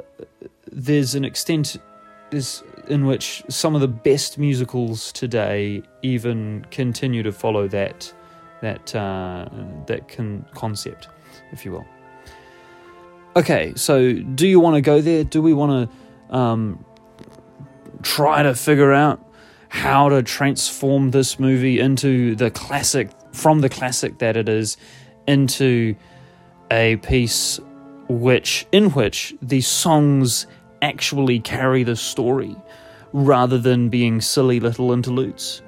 there's 0.73 1.15
an 1.15 1.25
extent 1.25 1.77
is 2.33 2.63
in 2.89 3.07
which 3.07 3.43
some 3.49 3.75
of 3.75 3.81
the 3.81 3.89
best 3.89 4.39
musicals 4.39 5.13
today 5.13 5.83
even 6.03 6.67
continue 6.71 7.23
to 7.23 7.33
follow 7.33 7.69
that 7.69 8.13
that 8.61 8.95
uh, 8.95 9.49
that 9.87 10.09
con- 10.09 10.45
concept, 10.55 11.09
if 11.53 11.65
you 11.65 11.73
will. 11.73 11.87
Okay, 13.37 13.73
so 13.77 14.13
do 14.13 14.47
you 14.47 14.59
want 14.59 14.75
to 14.75 14.81
go 14.81 15.01
there? 15.01 15.25
Do 15.25 15.41
we 15.41 15.55
want 15.55 15.91
to 16.31 16.37
um, 16.37 16.85
try 18.03 18.43
to 18.43 18.55
figure 18.55 18.93
out 18.93 19.25
how 19.69 20.09
to 20.09 20.23
transform 20.23 21.13
this 21.13 21.39
movie 21.39 21.79
into 21.79 22.35
the 22.35 22.51
classic, 22.51 23.09
from 23.33 23.61
the 23.61 23.69
classic 23.69 24.19
that 24.19 24.37
it 24.37 24.49
is, 24.49 24.77
into 25.29 25.95
a 26.73 26.97
piece 26.97 27.61
which, 28.09 28.67
in 28.73 28.91
which 28.91 29.33
the 29.41 29.61
songs 29.61 30.49
actually 30.83 31.41
carry 31.41 31.83
the 31.85 31.97
story, 31.97 32.57
rather 33.13 33.59
than 33.59 33.89
being 33.89 34.21
silly 34.21 34.61
little 34.61 34.93
interludes? 34.93 35.63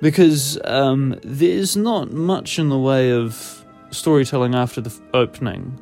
Because 0.00 0.58
um, 0.64 1.18
there's 1.22 1.76
not 1.76 2.12
much 2.12 2.58
in 2.58 2.68
the 2.68 2.78
way 2.78 3.10
of 3.12 3.64
storytelling 3.90 4.54
after 4.54 4.80
the 4.80 4.92
opening 5.14 5.80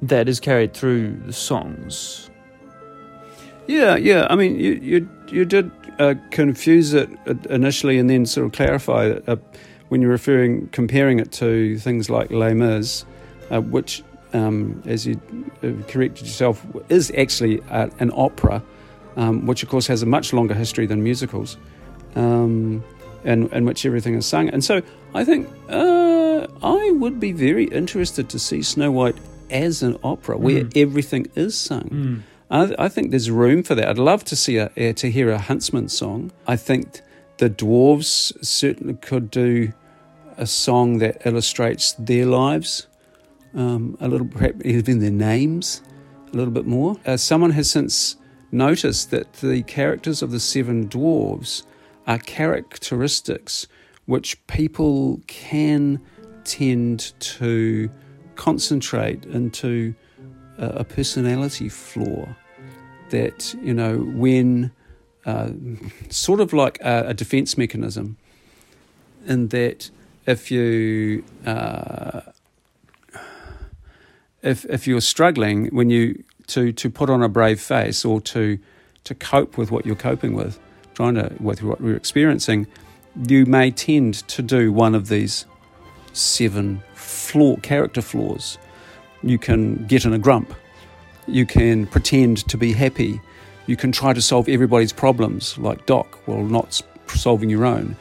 that 0.00 0.28
is 0.28 0.40
carried 0.40 0.74
through 0.74 1.16
the 1.26 1.32
songs. 1.32 2.30
Yeah, 3.66 3.96
yeah. 3.96 4.26
I 4.30 4.36
mean, 4.36 4.58
you 4.58 4.72
you 4.74 5.08
you 5.28 5.44
did 5.44 5.70
uh, 5.98 6.14
confuse 6.30 6.94
it 6.94 7.10
initially, 7.50 7.98
and 7.98 8.08
then 8.08 8.26
sort 8.26 8.46
of 8.46 8.52
clarify 8.52 9.06
it 9.06 9.28
uh, 9.28 9.36
when 9.88 10.00
you're 10.00 10.10
referring, 10.10 10.68
comparing 10.68 11.18
it 11.18 11.32
to 11.32 11.78
things 11.78 12.08
like 12.08 12.30
Les 12.30 12.54
Mis, 12.54 13.04
uh, 13.50 13.60
which, 13.60 14.02
um, 14.36 14.56
as 14.94 15.00
you 15.06 15.14
uh, 15.62 15.68
corrected 15.92 16.26
yourself, 16.26 16.56
is 16.88 17.04
actually 17.24 17.56
uh, 17.70 17.88
an 18.04 18.10
opera, 18.26 18.56
um, 19.16 19.46
which 19.48 19.62
of 19.64 19.68
course 19.68 19.86
has 19.92 20.02
a 20.02 20.06
much 20.16 20.32
longer 20.32 20.54
history 20.54 20.86
than 20.86 21.02
musicals, 21.02 21.56
um, 22.14 22.82
and 23.24 23.52
in 23.52 23.64
which 23.68 23.80
everything 23.86 24.14
is 24.20 24.26
sung. 24.26 24.48
And 24.54 24.62
so, 24.64 24.74
I 25.20 25.24
think 25.24 25.48
uh, 25.68 26.46
I 26.62 26.90
would 27.00 27.18
be 27.20 27.32
very 27.32 27.64
interested 27.80 28.28
to 28.28 28.38
see 28.38 28.62
Snow 28.62 28.90
White 28.92 29.16
as 29.50 29.82
an 29.82 29.96
opera 30.02 30.36
where 30.36 30.64
Mm. 30.64 30.76
everything 30.84 31.26
is 31.34 31.54
sung. 31.68 31.86
I, 32.50 32.74
I 32.86 32.88
think 32.88 33.10
there's 33.12 33.30
room 33.30 33.62
for 33.62 33.74
that. 33.76 33.88
I'd 33.88 33.98
love 34.12 34.22
to 34.24 34.36
see 34.36 34.56
a, 34.58 34.66
uh, 34.66 34.92
to 35.02 35.06
hear 35.16 35.28
a 35.30 35.38
Huntsman 35.38 35.88
song. 35.88 36.30
I 36.54 36.56
think 36.56 37.00
the 37.38 37.50
dwarves 37.50 38.32
certainly 38.44 38.94
could 39.08 39.30
do 39.30 39.72
a 40.36 40.46
song 40.46 40.98
that 40.98 41.14
illustrates 41.24 41.94
their 42.10 42.26
lives 42.26 42.86
um, 43.56 43.96
a 44.00 44.08
little, 44.08 44.26
perhaps 44.26 44.60
even 44.64 45.00
their 45.00 45.10
names 45.10 45.82
a 46.32 46.36
little 46.36 46.52
bit 46.52 46.66
more. 46.66 46.96
Uh, 47.06 47.16
someone 47.16 47.50
has 47.50 47.70
since 47.70 48.16
noticed 48.52 49.10
that 49.10 49.32
the 49.34 49.62
characters 49.62 50.22
of 50.22 50.30
the 50.30 50.40
seven 50.40 50.88
dwarves 50.88 51.64
are 52.06 52.18
characteristics 52.18 53.66
which 54.04 54.44
people 54.46 55.20
can 55.26 56.00
tend 56.44 57.12
to 57.18 57.90
concentrate 58.36 59.24
into 59.26 59.94
a, 60.58 60.84
personality 60.84 61.68
flaw 61.68 62.26
that 63.10 63.54
you 63.60 63.74
know 63.74 63.98
when 63.98 64.70
uh, 65.26 65.50
sort 66.08 66.40
of 66.40 66.52
like 66.52 66.78
a, 66.80 67.08
a 67.08 67.14
defense 67.14 67.58
mechanism 67.58 68.16
in 69.26 69.48
that 69.48 69.90
if 70.26 70.50
you 70.50 71.24
uh, 71.44 72.20
if 74.46 74.64
if 74.66 74.86
you're 74.86 75.00
struggling 75.00 75.66
when 75.66 75.90
you 75.90 76.22
to 76.46 76.72
to 76.72 76.88
put 76.88 77.10
on 77.10 77.22
a 77.22 77.28
brave 77.28 77.60
face 77.60 78.04
or 78.04 78.20
to 78.20 78.58
to 79.04 79.14
cope 79.14 79.58
with 79.58 79.70
what 79.70 79.84
you're 79.84 79.94
coping 79.94 80.32
with 80.34 80.58
trying 80.94 81.14
to 81.14 81.30
with 81.40 81.62
what 81.62 81.80
you're 81.80 81.96
experiencing 81.96 82.66
you 83.28 83.46
may 83.46 83.70
tend 83.70 84.14
to 84.28 84.42
do 84.42 84.72
one 84.72 84.94
of 84.94 85.08
these 85.08 85.46
seven 86.12 86.82
flaw 86.94 87.56
character 87.56 88.02
flaws. 88.02 88.58
You 89.22 89.38
can 89.38 89.86
get 89.86 90.04
in 90.04 90.12
a 90.12 90.18
grump. 90.18 90.52
You 91.26 91.46
can 91.46 91.86
pretend 91.86 92.46
to 92.48 92.56
be 92.56 92.72
happy. 92.72 93.20
You 93.66 93.76
can 93.76 93.90
try 93.90 94.12
to 94.12 94.20
solve 94.20 94.48
everybody's 94.48 94.92
problems 94.92 95.56
like 95.58 95.86
doc 95.86 96.18
while 96.26 96.44
not 96.44 96.80
solving 97.08 97.50
your 97.50 97.64
own. 97.64 97.96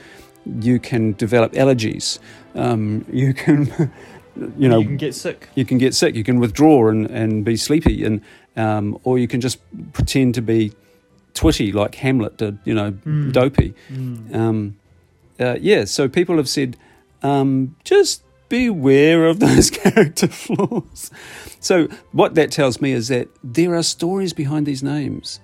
You 0.59 0.79
can 0.79 1.13
develop 1.13 1.53
allergies. 1.53 2.19
Um, 2.53 3.05
you 3.11 3.33
can 3.33 3.91
you 4.57 4.67
know 4.69 4.79
you 4.79 4.85
can 4.87 4.97
get 4.97 5.15
sick. 5.15 5.49
you 5.55 5.65
can 5.65 5.77
get 5.77 5.93
sick, 5.93 6.15
you 6.15 6.23
can 6.23 6.39
withdraw 6.39 6.89
and, 6.89 7.05
and 7.07 7.45
be 7.45 7.55
sleepy, 7.57 8.03
and 8.03 8.21
um, 8.57 8.97
or 9.03 9.17
you 9.19 9.27
can 9.27 9.41
just 9.41 9.59
pretend 9.93 10.35
to 10.35 10.41
be 10.41 10.71
twitty 11.33 11.73
like 11.73 11.95
Hamlet 11.95 12.37
did, 12.37 12.57
you 12.65 12.73
know, 12.73 12.91
Mm. 12.91 13.31
dopey. 13.33 13.73
Mm. 13.91 14.33
Um, 14.35 14.75
uh, 15.39 15.57
yeah, 15.59 15.83
so 15.85 16.07
people 16.07 16.37
have 16.37 16.47
said, 16.47 16.77
um, 17.23 17.75
just 17.83 18.23
beware 18.47 19.25
of 19.25 19.39
those 19.45 19.69
character 19.69 20.27
flaws. 20.27 21.11
So 21.59 21.87
what 22.13 22.35
that 22.35 22.51
tells 22.51 22.79
me 22.79 22.91
is 22.93 23.07
that 23.09 23.27
there 23.43 23.75
are 23.75 23.83
stories 23.83 24.31
behind 24.33 24.65
these 24.65 24.81
names, 24.83 25.39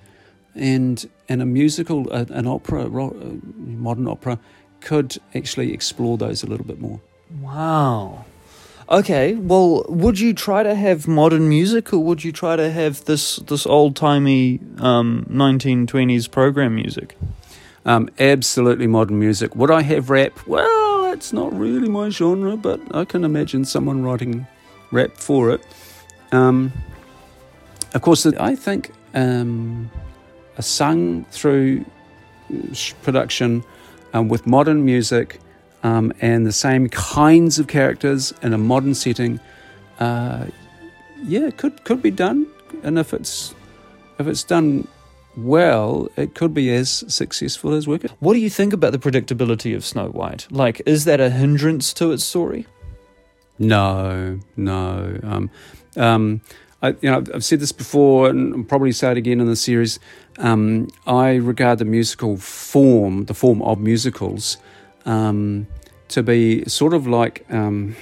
and 0.55 1.09
and 1.27 1.41
a 1.41 1.45
musical, 1.45 2.09
an 2.11 2.47
opera, 2.47 2.87
ro- 2.87 3.15
uh, 3.19 3.47
modern 3.57 4.07
opera, 4.07 4.37
could 4.81 5.17
actually 5.35 5.73
explore 5.73 6.17
those 6.17 6.43
a 6.43 6.47
little 6.47 6.65
bit 6.65 6.79
more. 6.79 6.99
Wow. 7.41 8.25
Okay, 8.89 9.35
well, 9.35 9.85
would 9.87 10.19
you 10.19 10.33
try 10.33 10.63
to 10.63 10.75
have 10.75 11.07
modern 11.07 11.47
music, 11.47 11.93
or 11.93 11.99
would 11.99 12.23
you 12.23 12.31
try 12.31 12.55
to 12.55 12.71
have 12.71 13.05
this 13.05 13.37
this 13.37 13.65
old 13.65 13.95
timey 13.95 14.59
um, 14.79 15.25
1920s 15.29 16.29
program 16.29 16.75
music? 16.75 17.17
Um, 17.85 18.09
absolutely 18.19 18.87
modern 18.87 19.19
music. 19.19 19.55
Would 19.55 19.71
I 19.71 19.81
have 19.81 20.09
rap? 20.09 20.45
Well, 20.45 21.11
it's 21.13 21.33
not 21.33 21.57
really 21.57 21.89
my 21.89 22.09
genre, 22.09 22.57
but 22.57 22.79
I 22.95 23.05
can 23.05 23.23
imagine 23.23 23.65
someone 23.65 24.03
writing 24.03 24.45
rap 24.91 25.17
for 25.17 25.51
it. 25.51 25.61
Um, 26.31 26.71
of 27.93 28.01
course, 28.01 28.25
I 28.25 28.55
think 28.55 28.91
um, 29.13 29.89
a 30.57 30.61
sung 30.61 31.25
through 31.25 31.85
production 33.01 33.63
um, 34.13 34.27
with 34.27 34.45
modern 34.45 34.85
music 34.85 35.39
um, 35.83 36.13
and 36.21 36.45
the 36.45 36.51
same 36.51 36.89
kinds 36.89 37.59
of 37.59 37.67
characters 37.67 38.33
in 38.41 38.53
a 38.53 38.57
modern 38.57 38.93
setting, 38.93 39.39
uh, 39.99 40.45
yeah, 41.23 41.47
it 41.47 41.57
could 41.57 41.83
could 41.83 42.01
be 42.01 42.11
done. 42.11 42.47
And 42.83 42.97
if 42.97 43.13
it's 43.13 43.53
if 44.19 44.27
it's 44.27 44.43
done 44.43 44.87
well, 45.37 46.09
it 46.17 46.35
could 46.35 46.53
be 46.53 46.73
as 46.73 47.03
successful 47.07 47.73
as 47.73 47.87
Wicked. 47.87 48.11
What 48.19 48.33
do 48.33 48.39
you 48.39 48.49
think 48.49 48.73
about 48.73 48.91
the 48.91 48.99
predictability 48.99 49.75
of 49.75 49.85
Snow 49.85 50.09
White? 50.09 50.47
Like, 50.51 50.81
is 50.85 51.05
that 51.05 51.19
a 51.19 51.29
hindrance 51.29 51.93
to 51.93 52.11
its 52.11 52.23
story? 52.23 52.67
No, 53.57 54.39
no. 54.57 55.19
Um, 55.23 55.49
um, 55.95 56.41
I, 56.81 56.89
you 57.01 57.11
know, 57.11 57.23
I've 57.33 57.43
said 57.43 57.59
this 57.59 57.71
before, 57.71 58.29
and 58.29 58.55
I'll 58.55 58.63
probably 58.63 58.91
say 58.91 59.11
it 59.11 59.17
again 59.17 59.39
in 59.39 59.47
the 59.47 59.55
series. 59.55 59.99
Um, 60.39 60.89
I 61.05 61.35
regard 61.35 61.79
the 61.79 61.85
musical 61.85 62.37
form, 62.37 63.25
the 63.25 63.33
form 63.33 63.61
of 63.61 63.79
musicals, 63.79 64.57
um, 65.05 65.67
to 66.09 66.23
be 66.23 66.63
sort 66.65 66.93
of 66.93 67.07
like 67.07 67.45
um, 67.49 67.95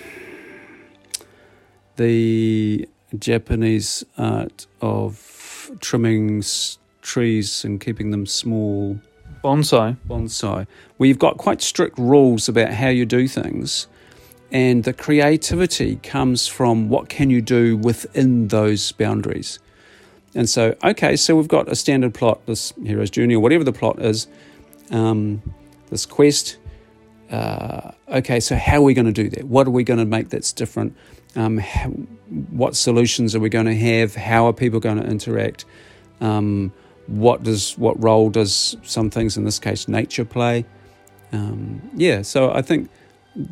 the 1.96 2.88
Japanese 3.18 4.06
art 4.18 4.68
of 4.82 5.72
trimming 5.80 6.40
s- 6.40 6.78
trees 7.02 7.64
and 7.64 7.80
keeping 7.80 8.12
them 8.12 8.26
small 8.26 9.00
Bonsai. 9.44 9.96
bonsai, 10.08 10.68
where 10.98 11.08
you've 11.08 11.20
got 11.20 11.38
quite 11.38 11.62
strict 11.62 11.98
rules 11.98 12.50
about 12.50 12.72
how 12.72 12.90
you 12.90 13.06
do 13.06 13.28
things, 13.28 13.88
and 14.52 14.84
the 14.84 14.94
creativity 14.94 15.98
comes 15.98 16.48
from 16.48 16.90
what 16.90 17.08
can 17.08 17.30
you 17.30 17.42
do 17.42 17.78
within 17.78 18.48
those 18.50 18.92
boundaries. 18.92 19.60
And 20.36 20.50
so, 20.50 20.76
okay, 20.84 21.16
so 21.16 21.36
we've 21.36 21.48
got 21.48 21.70
a 21.70 21.76
standard 21.76 22.14
plot, 22.14 22.46
this 22.46 22.74
hero's 22.84 23.10
Journey, 23.10 23.36
or 23.36 23.40
whatever 23.40 23.64
the 23.64 23.72
plot 23.74 24.00
is, 24.00 24.28
um, 24.92 25.42
this 25.90 26.06
quest. 26.06 26.58
Uh, 27.30 27.92
okay, 28.10 28.40
so 28.40 28.56
how 28.56 28.78
are 28.78 28.82
we 28.82 28.94
going 28.94 29.06
to 29.06 29.12
do 29.12 29.30
that? 29.30 29.44
What 29.46 29.68
are 29.68 29.72
we 29.72 29.84
going 29.84 30.00
to 30.00 30.06
make 30.06 30.30
that's 30.30 30.52
different? 30.52 30.96
Um, 31.36 31.58
how, 31.60 31.90
what 32.50 32.76
solutions 32.76 33.36
are 33.36 33.40
we 33.40 33.50
going 33.50 33.68
to 33.68 33.76
have? 33.76 34.16
How 34.16 34.48
are 34.48 34.54
people 34.54 34.80
going 34.80 35.00
to 35.00 35.08
interact? 35.08 35.66
Um, 36.22 36.74
what 37.08 37.44
does 37.44 37.78
what 37.78 38.02
role 38.02 38.30
does 38.30 38.78
some 38.84 39.10
things 39.10 39.38
in 39.38 39.44
this 39.44 39.60
case 39.60 39.88
nature 39.88 40.26
play? 40.26 40.66
Um, 41.32 41.90
yeah, 41.96 42.22
so 42.24 42.52
I 42.52 42.62
think 42.62 42.90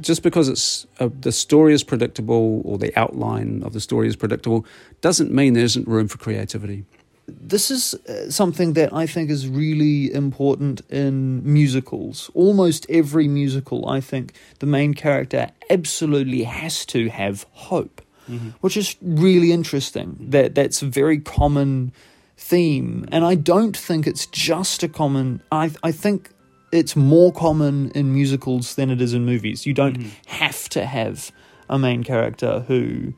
just 0.01 0.24
because 0.24 0.50
it's 0.50 0.86
uh, 1.00 1.10
the 1.22 1.31
story 1.31 1.74
is 1.74 1.84
predictable 1.84 2.62
or 2.65 2.77
the 2.77 2.98
outline 2.98 3.63
of 3.63 3.74
the 3.74 3.79
story 3.79 4.07
is 4.07 4.15
predictable 4.15 4.65
doesn't 5.01 5.31
mean 5.31 5.53
there 5.53 5.63
isn't 5.63 5.88
room 5.88 6.07
for 6.07 6.17
creativity. 6.17 6.86
This 7.27 7.69
is 7.69 7.93
uh, 7.93 8.31
something 8.31 8.74
that 8.74 8.93
I 8.93 9.05
think 9.05 9.29
is 9.29 9.48
really 9.48 10.13
important 10.13 10.81
in 10.89 11.41
musicals. 11.43 12.31
Almost 12.34 12.86
every 12.89 13.27
musical, 13.27 13.88
I 13.88 14.00
think 14.00 14.34
the 14.60 14.65
main 14.65 14.93
character 14.93 15.50
absolutely 15.69 16.43
has 16.43 16.86
to 16.88 17.10
have 17.10 17.46
hope, 17.51 18.01
mm-hmm. 18.29 18.50
which 18.62 18.77
is 18.77 18.96
really 19.01 19.51
interesting. 19.51 20.12
Mm-hmm. 20.12 20.29
That 20.29 20.55
that's 20.55 20.81
a 20.81 20.86
very 20.86 21.19
common 21.19 21.91
theme, 22.38 23.05
and 23.12 23.25
I 23.25 23.36
don't 23.36 23.75
think 23.75 24.07
it's 24.07 24.25
just 24.27 24.84
a 24.84 24.88
common. 24.88 25.41
I 25.51 25.72
I 25.84 25.91
think 25.91 26.31
it's 26.72 26.96
more 26.96 27.34
common 27.34 27.91
in 27.91 28.13
musicals 28.13 28.75
than 28.75 28.89
it 28.89 29.01
is 29.01 29.13
in 29.13 29.25
movies. 29.25 29.65
You 29.65 29.74
don't 29.74 30.00
mm-hmm. 30.00 30.10
have 30.27 30.69
to 30.69 30.86
have 30.86 31.31
a 31.69 31.77
main 31.77 32.03
character 32.03 32.62
who 32.67 33.13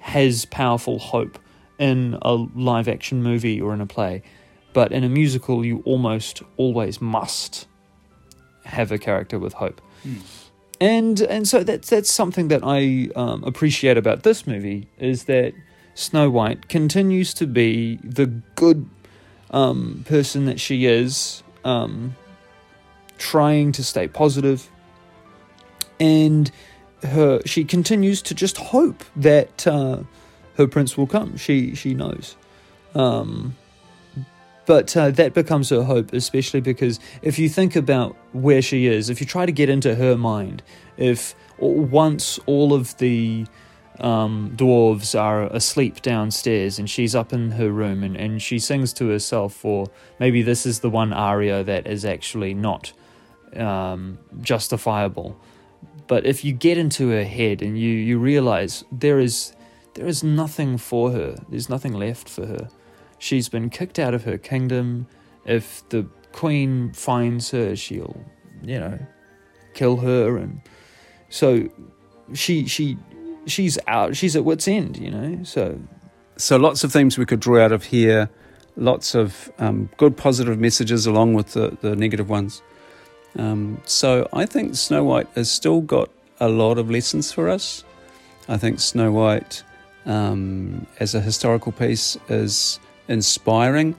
has 0.00 0.44
powerful 0.44 0.98
hope 0.98 1.38
in 1.78 2.18
a 2.22 2.32
live 2.32 2.88
action 2.88 3.22
movie 3.22 3.60
or 3.60 3.74
in 3.74 3.80
a 3.80 3.86
play, 3.86 4.22
but 4.72 4.92
in 4.92 5.04
a 5.04 5.08
musical, 5.08 5.64
you 5.64 5.82
almost 5.84 6.42
always 6.56 7.00
must 7.00 7.66
have 8.64 8.92
a 8.92 8.98
character 8.98 9.38
with 9.38 9.54
hope. 9.54 9.80
And 10.80 11.20
and 11.22 11.48
so 11.48 11.64
that's 11.64 11.88
that's 11.88 12.12
something 12.12 12.48
that 12.48 12.60
I 12.62 13.08
um, 13.16 13.42
appreciate 13.44 13.96
about 13.96 14.22
this 14.22 14.46
movie 14.46 14.88
is 14.98 15.24
that 15.24 15.54
Snow 15.94 16.28
White 16.28 16.68
continues 16.68 17.32
to 17.34 17.46
be 17.46 17.96
the 18.04 18.26
good 18.56 18.88
um, 19.50 20.04
person 20.06 20.44
that 20.44 20.60
she 20.60 20.84
is, 20.84 21.42
um, 21.64 22.14
trying 23.16 23.72
to 23.72 23.82
stay 23.82 24.06
positive, 24.06 24.70
and 25.98 26.50
her 27.02 27.40
she 27.46 27.64
continues 27.64 28.20
to 28.22 28.34
just 28.34 28.58
hope 28.58 29.02
that 29.16 29.66
uh, 29.66 30.00
her 30.56 30.66
prince 30.66 30.96
will 30.96 31.06
come. 31.06 31.36
She 31.36 31.74
she 31.74 31.94
knows, 31.94 32.36
um, 32.94 33.56
but 34.66 34.96
uh, 34.96 35.10
that 35.12 35.32
becomes 35.34 35.70
her 35.70 35.84
hope, 35.84 36.12
especially 36.12 36.60
because 36.60 36.98
if 37.22 37.38
you 37.38 37.48
think 37.48 37.76
about 37.76 38.16
where 38.32 38.62
she 38.62 38.86
is, 38.86 39.08
if 39.10 39.20
you 39.20 39.26
try 39.26 39.46
to 39.46 39.52
get 39.52 39.68
into 39.68 39.94
her 39.94 40.16
mind, 40.16 40.62
if 40.96 41.34
once 41.58 42.38
all 42.46 42.74
of 42.74 42.96
the 42.98 43.46
um, 44.00 44.52
dwarves 44.56 45.18
are 45.18 45.44
asleep 45.44 46.02
downstairs 46.02 46.78
and 46.78 46.90
she's 46.90 47.14
up 47.14 47.32
in 47.32 47.52
her 47.52 47.70
room 47.70 48.02
and, 48.02 48.16
and 48.16 48.42
she 48.42 48.58
sings 48.58 48.92
to 48.94 49.08
herself, 49.08 49.64
or 49.64 49.88
maybe 50.18 50.42
this 50.42 50.66
is 50.66 50.80
the 50.80 50.90
one 50.90 51.12
aria 51.12 51.62
that 51.64 51.86
is 51.86 52.04
actually 52.04 52.52
not 52.52 52.92
um, 53.54 54.18
justifiable. 54.40 55.36
But 56.08 56.26
if 56.26 56.44
you 56.44 56.52
get 56.52 56.78
into 56.78 57.10
her 57.10 57.24
head 57.24 57.62
and 57.62 57.78
you, 57.78 57.90
you 57.90 58.18
realize 58.18 58.84
there 58.92 59.18
is 59.18 59.55
there 59.96 60.06
is 60.06 60.22
nothing 60.22 60.78
for 60.78 61.10
her, 61.10 61.36
there's 61.48 61.68
nothing 61.68 61.92
left 61.92 62.28
for 62.28 62.46
her. 62.46 62.68
She's 63.18 63.48
been 63.48 63.70
kicked 63.70 63.98
out 63.98 64.14
of 64.14 64.24
her 64.24 64.38
kingdom. 64.38 65.06
If 65.44 65.86
the 65.88 66.06
queen 66.32 66.92
finds 66.92 67.50
her, 67.50 67.74
she'll, 67.74 68.20
you 68.62 68.78
know, 68.78 68.98
kill 69.74 69.96
her, 69.98 70.36
and 70.36 70.60
so 71.28 71.68
she 72.34 72.66
she 72.66 72.96
she's 73.46 73.78
out. 73.86 74.16
She's 74.16 74.36
at 74.36 74.44
wit's 74.44 74.68
end, 74.68 74.96
you 74.98 75.10
know. 75.10 75.42
So 75.44 75.80
So 76.36 76.56
lots 76.58 76.84
of 76.84 76.92
themes 76.92 77.16
we 77.16 77.24
could 77.24 77.40
draw 77.40 77.64
out 77.64 77.72
of 77.72 77.84
here, 77.84 78.28
lots 78.76 79.14
of 79.14 79.50
um, 79.58 79.88
good 79.96 80.16
positive 80.16 80.58
messages 80.58 81.06
along 81.06 81.34
with 81.34 81.52
the, 81.54 81.76
the 81.80 81.96
negative 81.96 82.28
ones. 82.28 82.62
Um, 83.38 83.80
so 83.86 84.28
I 84.32 84.44
think 84.46 84.76
Snow 84.76 85.04
White 85.04 85.28
has 85.34 85.50
still 85.50 85.80
got 85.80 86.10
a 86.38 86.48
lot 86.48 86.78
of 86.78 86.90
lessons 86.90 87.32
for 87.32 87.48
us. 87.48 87.84
I 88.48 88.58
think 88.58 88.80
Snow 88.80 89.10
White, 89.12 89.62
um, 90.06 90.86
as 91.00 91.14
a 91.14 91.20
historical 91.20 91.72
piece, 91.72 92.16
is 92.28 92.80
inspiring. 93.08 93.94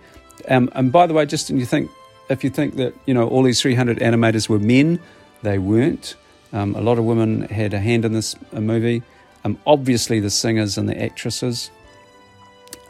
Um, 0.48 0.70
and 0.74 0.92
by 0.92 1.08
the 1.08 1.14
way, 1.14 1.26
just 1.26 1.50
you 1.50 1.66
think, 1.66 1.92
if 2.30 2.44
you 2.44 2.50
think 2.50 2.76
that 2.76 2.94
you 3.06 3.14
know 3.14 3.28
all 3.28 3.44
these 3.44 3.62
300 3.62 4.00
animators 4.00 4.50
were 4.50 4.60
men, 4.60 5.00
they 5.44 5.58
weren't. 5.58 6.16
Um, 6.54 6.76
a 6.76 6.82
lot 6.82 6.98
of 6.98 7.06
women 7.06 7.42
had 7.44 7.74
a 7.74 7.80
hand 7.80 8.06
in 8.06 8.14
this 8.14 8.36
uh, 8.54 8.62
movie. 8.62 9.04
Um, 9.44 9.60
obviously, 9.66 10.20
the 10.20 10.30
singers 10.30 10.78
and 10.78 10.88
the 10.90 11.02
actresses, 11.02 11.70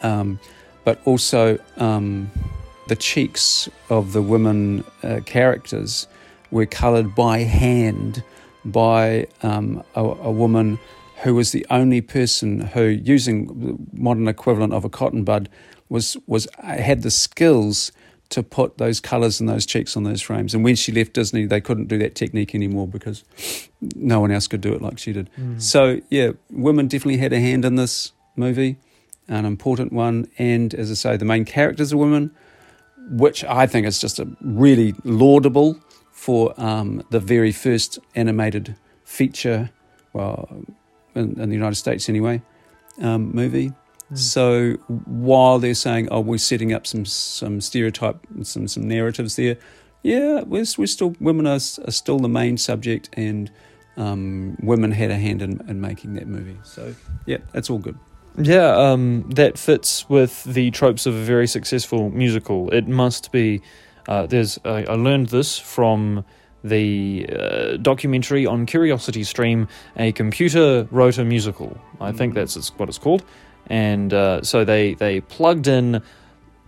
um, 0.02 0.40
but 0.84 1.02
also 1.06 1.60
um, 1.78 2.32
the 2.88 2.96
cheeks 2.96 3.70
of 3.90 4.14
the 4.14 4.22
women 4.22 4.84
uh, 5.04 5.20
characters 5.26 6.08
were 6.52 6.66
coloured 6.66 7.14
by 7.14 7.40
hand 7.40 8.24
by 8.64 9.28
um, 9.44 9.84
a, 9.96 10.04
a 10.04 10.32
woman 10.32 10.80
who 11.24 11.34
was 11.34 11.52
the 11.52 11.66
only 11.70 12.02
person 12.02 12.60
who, 12.60 12.84
using 12.84 13.48
the 13.48 14.00
modern 14.00 14.28
equivalent 14.28 14.74
of 14.74 14.86
a 14.86 14.90
cotton 14.90 15.24
bud, 15.24 15.50
was 15.90 16.18
was 16.28 16.48
had 16.62 17.02
the 17.02 17.12
skills 17.12 17.92
to 18.30 18.44
put 18.44 18.78
those 18.78 19.00
colours 19.00 19.40
and 19.40 19.48
those 19.48 19.66
cheeks 19.66 19.96
on 19.96 20.04
those 20.04 20.22
frames. 20.22 20.54
And 20.54 20.64
when 20.64 20.76
she 20.76 20.92
left 20.92 21.14
Disney, 21.14 21.46
they 21.46 21.62
couldn't 21.62 21.88
do 21.88 21.98
that 22.00 22.14
technique 22.14 22.54
anymore 22.54 22.86
because 22.86 23.24
no 23.96 24.20
one 24.20 24.32
else 24.32 24.48
could 24.48 24.60
do 24.60 24.74
it 24.74 24.82
like 24.82 25.00
she 25.00 25.14
did. 25.14 25.30
So 25.62 26.02
yeah, 26.10 26.32
women 26.52 26.88
definitely 26.88 27.18
had 27.18 27.32
a 27.32 27.40
hand 27.40 27.64
in 27.64 27.76
this 27.76 28.12
movie, 28.36 28.78
an 29.30 29.46
important 29.46 29.94
one. 29.94 30.28
And 30.38 30.74
as 30.74 30.92
I 30.92 30.96
say, 30.96 31.18
the 31.18 31.24
main 31.24 31.46
character's 31.46 31.94
a 31.94 31.98
woman, 31.98 32.32
which 33.12 33.46
I 33.46 33.66
think 33.66 33.88
is 33.88 34.00
just 34.00 34.20
a 34.20 34.28
really 34.42 34.94
laudable 35.06 35.80
for 36.12 36.54
um, 36.58 37.04
the 37.12 37.22
very 37.22 37.54
first 37.54 37.98
animated 38.14 38.76
feature, 39.06 39.70
well, 40.12 40.50
in, 41.18 41.40
in 41.40 41.50
the 41.50 41.56
United 41.56 41.76
States 41.76 42.10
anyway, 42.10 42.42
um, 43.02 43.32
movie. 43.34 43.74
So 44.14 44.74
while 45.06 45.60
they're 45.60 45.74
saying, 45.74 46.08
"Oh, 46.12 46.22
we're 46.22 46.38
setting 46.38 46.72
up 46.72 46.88
some 46.88 47.06
some 47.06 47.60
stereotype, 47.60 48.26
some 48.44 48.68
some 48.68 48.88
narratives 48.88 49.36
there," 49.36 49.58
yeah, 50.02 50.44
we're, 50.44 50.66
we're 50.78 50.88
still 50.88 51.16
women 51.20 51.46
are, 51.46 51.56
are 51.56 51.92
still 51.92 52.20
the 52.20 52.30
main 52.30 52.58
subject, 52.58 53.10
and 53.14 53.52
um, 53.98 54.56
women 54.62 54.92
had 54.92 55.12
a 55.12 55.18
hand 55.18 55.42
in, 55.42 55.62
in 55.68 55.82
making 55.82 56.14
that 56.14 56.28
movie. 56.28 56.58
So 56.64 56.96
yeah, 57.26 57.40
that's 57.52 57.70
all 57.70 57.80
good. 57.80 57.98
Yeah, 58.38 58.70
um, 58.78 59.30
that 59.32 59.58
fits 59.58 60.08
with 60.08 60.44
the 60.46 60.72
tropes 60.72 61.06
of 61.06 61.16
a 61.16 61.24
very 61.24 61.48
successful 61.48 62.10
musical. 62.10 62.70
It 62.72 62.88
must 62.88 63.32
be. 63.32 63.62
Uh, 64.08 64.26
there's. 64.26 64.58
I 64.64 64.84
I 64.84 64.94
learned 64.94 65.30
this 65.30 65.60
from 65.60 66.24
the 66.68 67.26
uh, 67.30 67.78
documentary 67.78 68.46
on 68.46 68.66
Curiosity 68.66 69.24
Stream. 69.24 69.68
A 69.98 70.12
computer 70.12 70.88
wrote 70.92 71.18
a 71.18 71.24
musical. 71.26 71.78
I 72.00 72.12
think 72.12 72.34
that's 72.34 72.56
what 72.78 72.90
it's 72.90 72.98
called. 73.00 73.24
And 73.70 74.14
uh, 74.14 74.42
so 74.44 74.64
they 74.64 74.94
they 74.96 75.22
plugged 75.22 75.68
in 75.68 76.02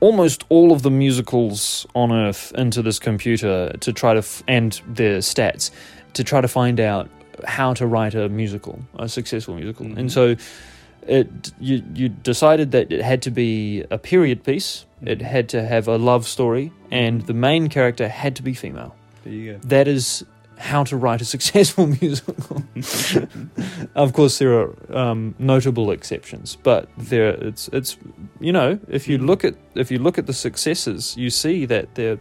almost 0.02 0.44
all 0.50 0.72
of 0.72 0.82
the 0.82 0.92
musicals 0.92 1.86
on 1.94 2.12
Earth 2.12 2.52
into 2.58 2.82
this 2.82 3.00
computer 3.00 3.74
to 3.80 3.94
try 3.94 4.14
to 4.14 4.20
f- 4.20 4.44
and 4.48 4.82
their 4.88 5.20
stats 5.20 5.72
to 6.14 6.24
try 6.24 6.42
to 6.42 6.48
find 6.48 6.80
out 6.80 7.10
how 7.46 7.74
to 7.74 7.86
write 7.86 8.16
a 8.16 8.28
musical, 8.30 8.80
a 8.98 9.08
successful 9.08 9.56
musical, 9.56 9.86
Mhm. 9.86 9.98
and 9.98 10.12
so 10.12 10.36
it 11.08 11.28
you 11.60 11.82
you 11.96 12.10
decided 12.10 12.72
that 12.72 12.92
it 12.92 13.02
had 13.02 13.22
to 13.22 13.32
be 13.32 13.84
a 13.90 13.98
period 13.98 14.44
piece. 14.44 14.86
It 15.06 15.20
Mhm. 15.20 15.26
had 15.26 15.50
to 15.50 15.66
have 15.66 15.88
a 15.88 15.98
love 15.98 16.26
story, 16.28 16.72
and 16.92 17.22
the 17.28 17.34
main 17.34 17.68
character 17.70 18.08
had 18.10 18.36
to 18.36 18.44
be 18.44 18.54
female. 18.54 18.94
There 19.24 19.34
you 19.34 19.54
go. 19.54 19.60
That 19.64 19.88
is 19.88 20.26
how 20.58 20.84
to 20.84 20.98
write 20.98 21.22
a 21.22 21.26
successful 21.36 21.88
musical. 21.88 22.64
of 23.96 24.14
course, 24.14 24.40
there 24.40 24.54
are 24.54 24.96
um, 24.96 25.36
notable 25.40 25.92
exceptions, 25.92 26.56
but 26.56 26.90
there 26.98 27.30
it's 27.30 27.70
it's 27.70 27.98
you 28.40 28.52
know 28.52 28.80
if 28.88 29.08
you 29.08 29.18
look 29.18 29.44
at 29.44 29.56
if 29.76 29.90
you 29.92 30.00
look 30.00 30.18
at 30.18 30.28
the 30.28 30.34
successes, 30.34 31.16
you 31.18 31.30
see 31.30 31.66
that 31.66 31.96
there 31.96 32.20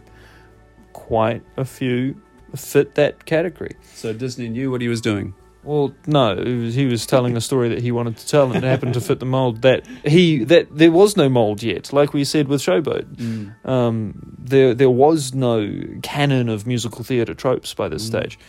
quite 0.93 1.43
a 1.57 1.65
few 1.65 2.19
fit 2.55 2.95
that 2.95 3.25
category. 3.25 3.75
So 3.93 4.13
Disney 4.13 4.49
knew 4.49 4.71
what 4.71 4.81
he 4.81 4.87
was 4.87 5.01
doing. 5.01 5.33
Well, 5.61 5.93
no, 6.07 6.35
was, 6.35 6.73
he 6.73 6.85
was 6.85 7.05
telling 7.05 7.35
a 7.35 7.41
story 7.41 7.67
that 7.69 7.81
he 7.81 7.91
wanted 7.91 8.15
to 8.17 8.27
tell, 8.27 8.45
and 8.51 8.55
it 8.55 8.63
happened 8.63 8.93
to 8.93 9.01
fit 9.01 9.19
the 9.19 9.25
mold. 9.25 9.61
That 9.63 9.85
he 10.05 10.43
that 10.45 10.67
there 10.71 10.91
was 10.91 11.17
no 11.17 11.27
mold 11.27 11.61
yet, 11.61 11.91
like 11.91 12.13
we 12.13 12.23
said 12.23 12.47
with 12.47 12.61
Showboat. 12.61 13.67
Um, 13.67 14.35
there 14.39 14.73
there 14.73 14.89
was 14.89 15.33
no 15.33 15.69
canon 16.01 16.47
of 16.49 16.65
musical 16.65 17.03
theatre 17.03 17.33
tropes 17.33 17.73
by 17.73 17.89
this 17.89 18.03
Mm. 18.05 18.07
stage. 18.07 18.39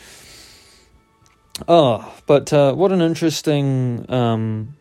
Oh, 1.69 2.15
but 2.27 2.53
uh, 2.53 2.73
what 2.75 2.93
an 2.93 3.03
interesting 3.03 4.07
um, 4.11 4.77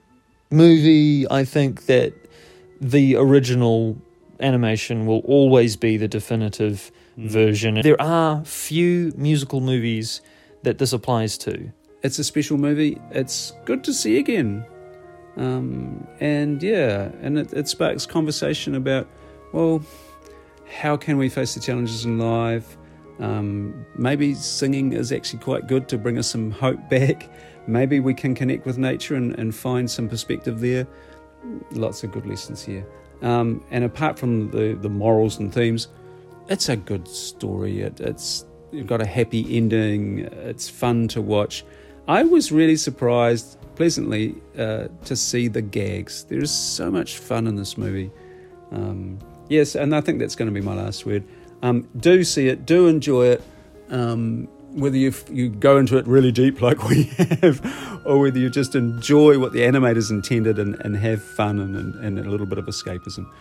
movie! 0.51 1.29
I 1.29 1.43
think 1.45 1.87
that 1.87 2.13
the 2.79 3.15
original 3.15 3.97
animation 4.39 5.05
will 5.05 5.19
always 5.25 5.75
be 5.75 5.97
the 5.97 6.07
definitive 6.07 6.91
Mm. 7.17 7.27
version. 7.27 7.81
There 7.81 8.01
are 8.01 8.45
few 8.45 9.11
musical 9.17 9.59
movies 9.59 10.21
that 10.63 10.77
this 10.77 10.93
applies 10.93 11.37
to. 11.39 11.71
It's 12.01 12.17
a 12.19 12.23
special 12.23 12.57
movie. 12.57 12.99
It's 13.11 13.53
good 13.65 13.83
to 13.83 13.93
see 13.93 14.17
again. 14.17 14.65
Um, 15.37 16.07
and 16.19 16.61
yeah, 16.61 17.11
and 17.21 17.37
it, 17.37 17.53
it 17.53 17.67
sparks 17.67 18.05
conversation 18.05 18.75
about, 18.75 19.07
well, 19.53 19.81
how 20.69 20.97
can 20.97 21.17
we 21.17 21.29
face 21.29 21.53
the 21.55 21.59
challenges 21.59 22.05
in 22.05 22.19
life? 22.19 22.77
Um, 23.19 23.85
maybe 23.95 24.33
singing 24.33 24.93
is 24.93 25.11
actually 25.11 25.39
quite 25.39 25.67
good 25.67 25.89
to 25.89 25.97
bring 25.97 26.17
us 26.17 26.29
some 26.29 26.51
hope 26.51 26.89
back. 26.89 27.29
Maybe 27.67 27.99
we 27.99 28.13
can 28.13 28.33
connect 28.33 28.65
with 28.65 28.79
nature 28.79 29.13
and, 29.15 29.37
and 29.37 29.53
find 29.53 29.91
some 29.91 30.09
perspective 30.09 30.59
there. 30.59 30.87
Lots 31.71 32.03
of 32.03 32.11
good 32.11 32.25
lessons 32.25 32.63
here. 32.63 32.87
Um, 33.21 33.63
and 33.69 33.83
apart 33.83 34.17
from 34.17 34.49
the, 34.51 34.77
the 34.81 34.89
morals 34.89 35.37
and 35.37 35.53
themes, 35.53 35.89
it's 36.47 36.69
a 36.69 36.77
good 36.77 37.07
story. 37.07 37.81
It, 37.81 37.99
it's 37.99 38.45
you've 38.71 38.87
got 38.87 39.01
a 39.01 39.05
happy 39.05 39.55
ending. 39.55 40.19
It's 40.19 40.69
fun 40.69 41.07
to 41.09 41.21
watch. 41.21 41.63
I 42.09 42.23
was 42.23 42.51
really 42.51 42.75
surprised, 42.75 43.59
pleasantly, 43.75 44.33
uh, 44.57 44.87
to 45.05 45.15
see 45.15 45.47
the 45.47 45.61
gags. 45.61 46.23
There 46.23 46.39
is 46.39 46.49
so 46.49 46.89
much 46.89 47.19
fun 47.19 47.45
in 47.45 47.55
this 47.55 47.77
movie. 47.77 48.09
Um, 48.71 49.19
yes, 49.47 49.75
and 49.75 49.95
I 49.95 50.01
think 50.01 50.17
that's 50.17 50.33
going 50.33 50.47
to 50.47 50.51
be 50.51 50.65
my 50.65 50.73
last 50.73 51.05
word. 51.05 51.23
Um, 51.61 51.87
do 51.95 52.23
see 52.23 52.47
it, 52.47 52.65
do 52.65 52.87
enjoy 52.87 53.27
it. 53.27 53.43
Um, 53.91 54.47
whether 54.71 54.97
you 54.97 55.13
you 55.31 55.49
go 55.49 55.77
into 55.77 55.97
it 55.97 56.07
really 56.07 56.31
deep 56.31 56.61
like 56.61 56.83
we 56.89 57.03
have, 57.41 58.01
or 58.05 58.17
whether 58.21 58.39
you 58.39 58.49
just 58.49 58.73
enjoy 58.73 59.37
what 59.37 59.53
the 59.53 59.59
animators 59.59 60.09
intended 60.09 60.57
and, 60.57 60.81
and 60.81 60.97
have 60.97 61.23
fun 61.23 61.59
and, 61.59 61.75
and, 61.75 61.95
and 62.03 62.19
a 62.25 62.27
little 62.27 62.47
bit 62.47 62.57
of 62.57 62.65
escapism, 62.65 63.31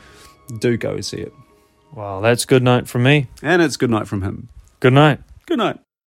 do 0.58 0.76
go 0.76 1.00
see 1.00 1.22
it. 1.22 1.32
Wow, 1.94 2.20
that's 2.20 2.44
good 2.44 2.62
night 2.62 2.86
from 2.86 3.04
me. 3.04 3.28
And 3.42 3.62
it's 3.62 3.78
good 3.78 3.90
night 3.90 4.06
from 4.06 4.20
him. 4.20 4.50
Good 4.80 4.92
night. 4.92 5.20
Good 5.46 5.56
night. 5.56 5.78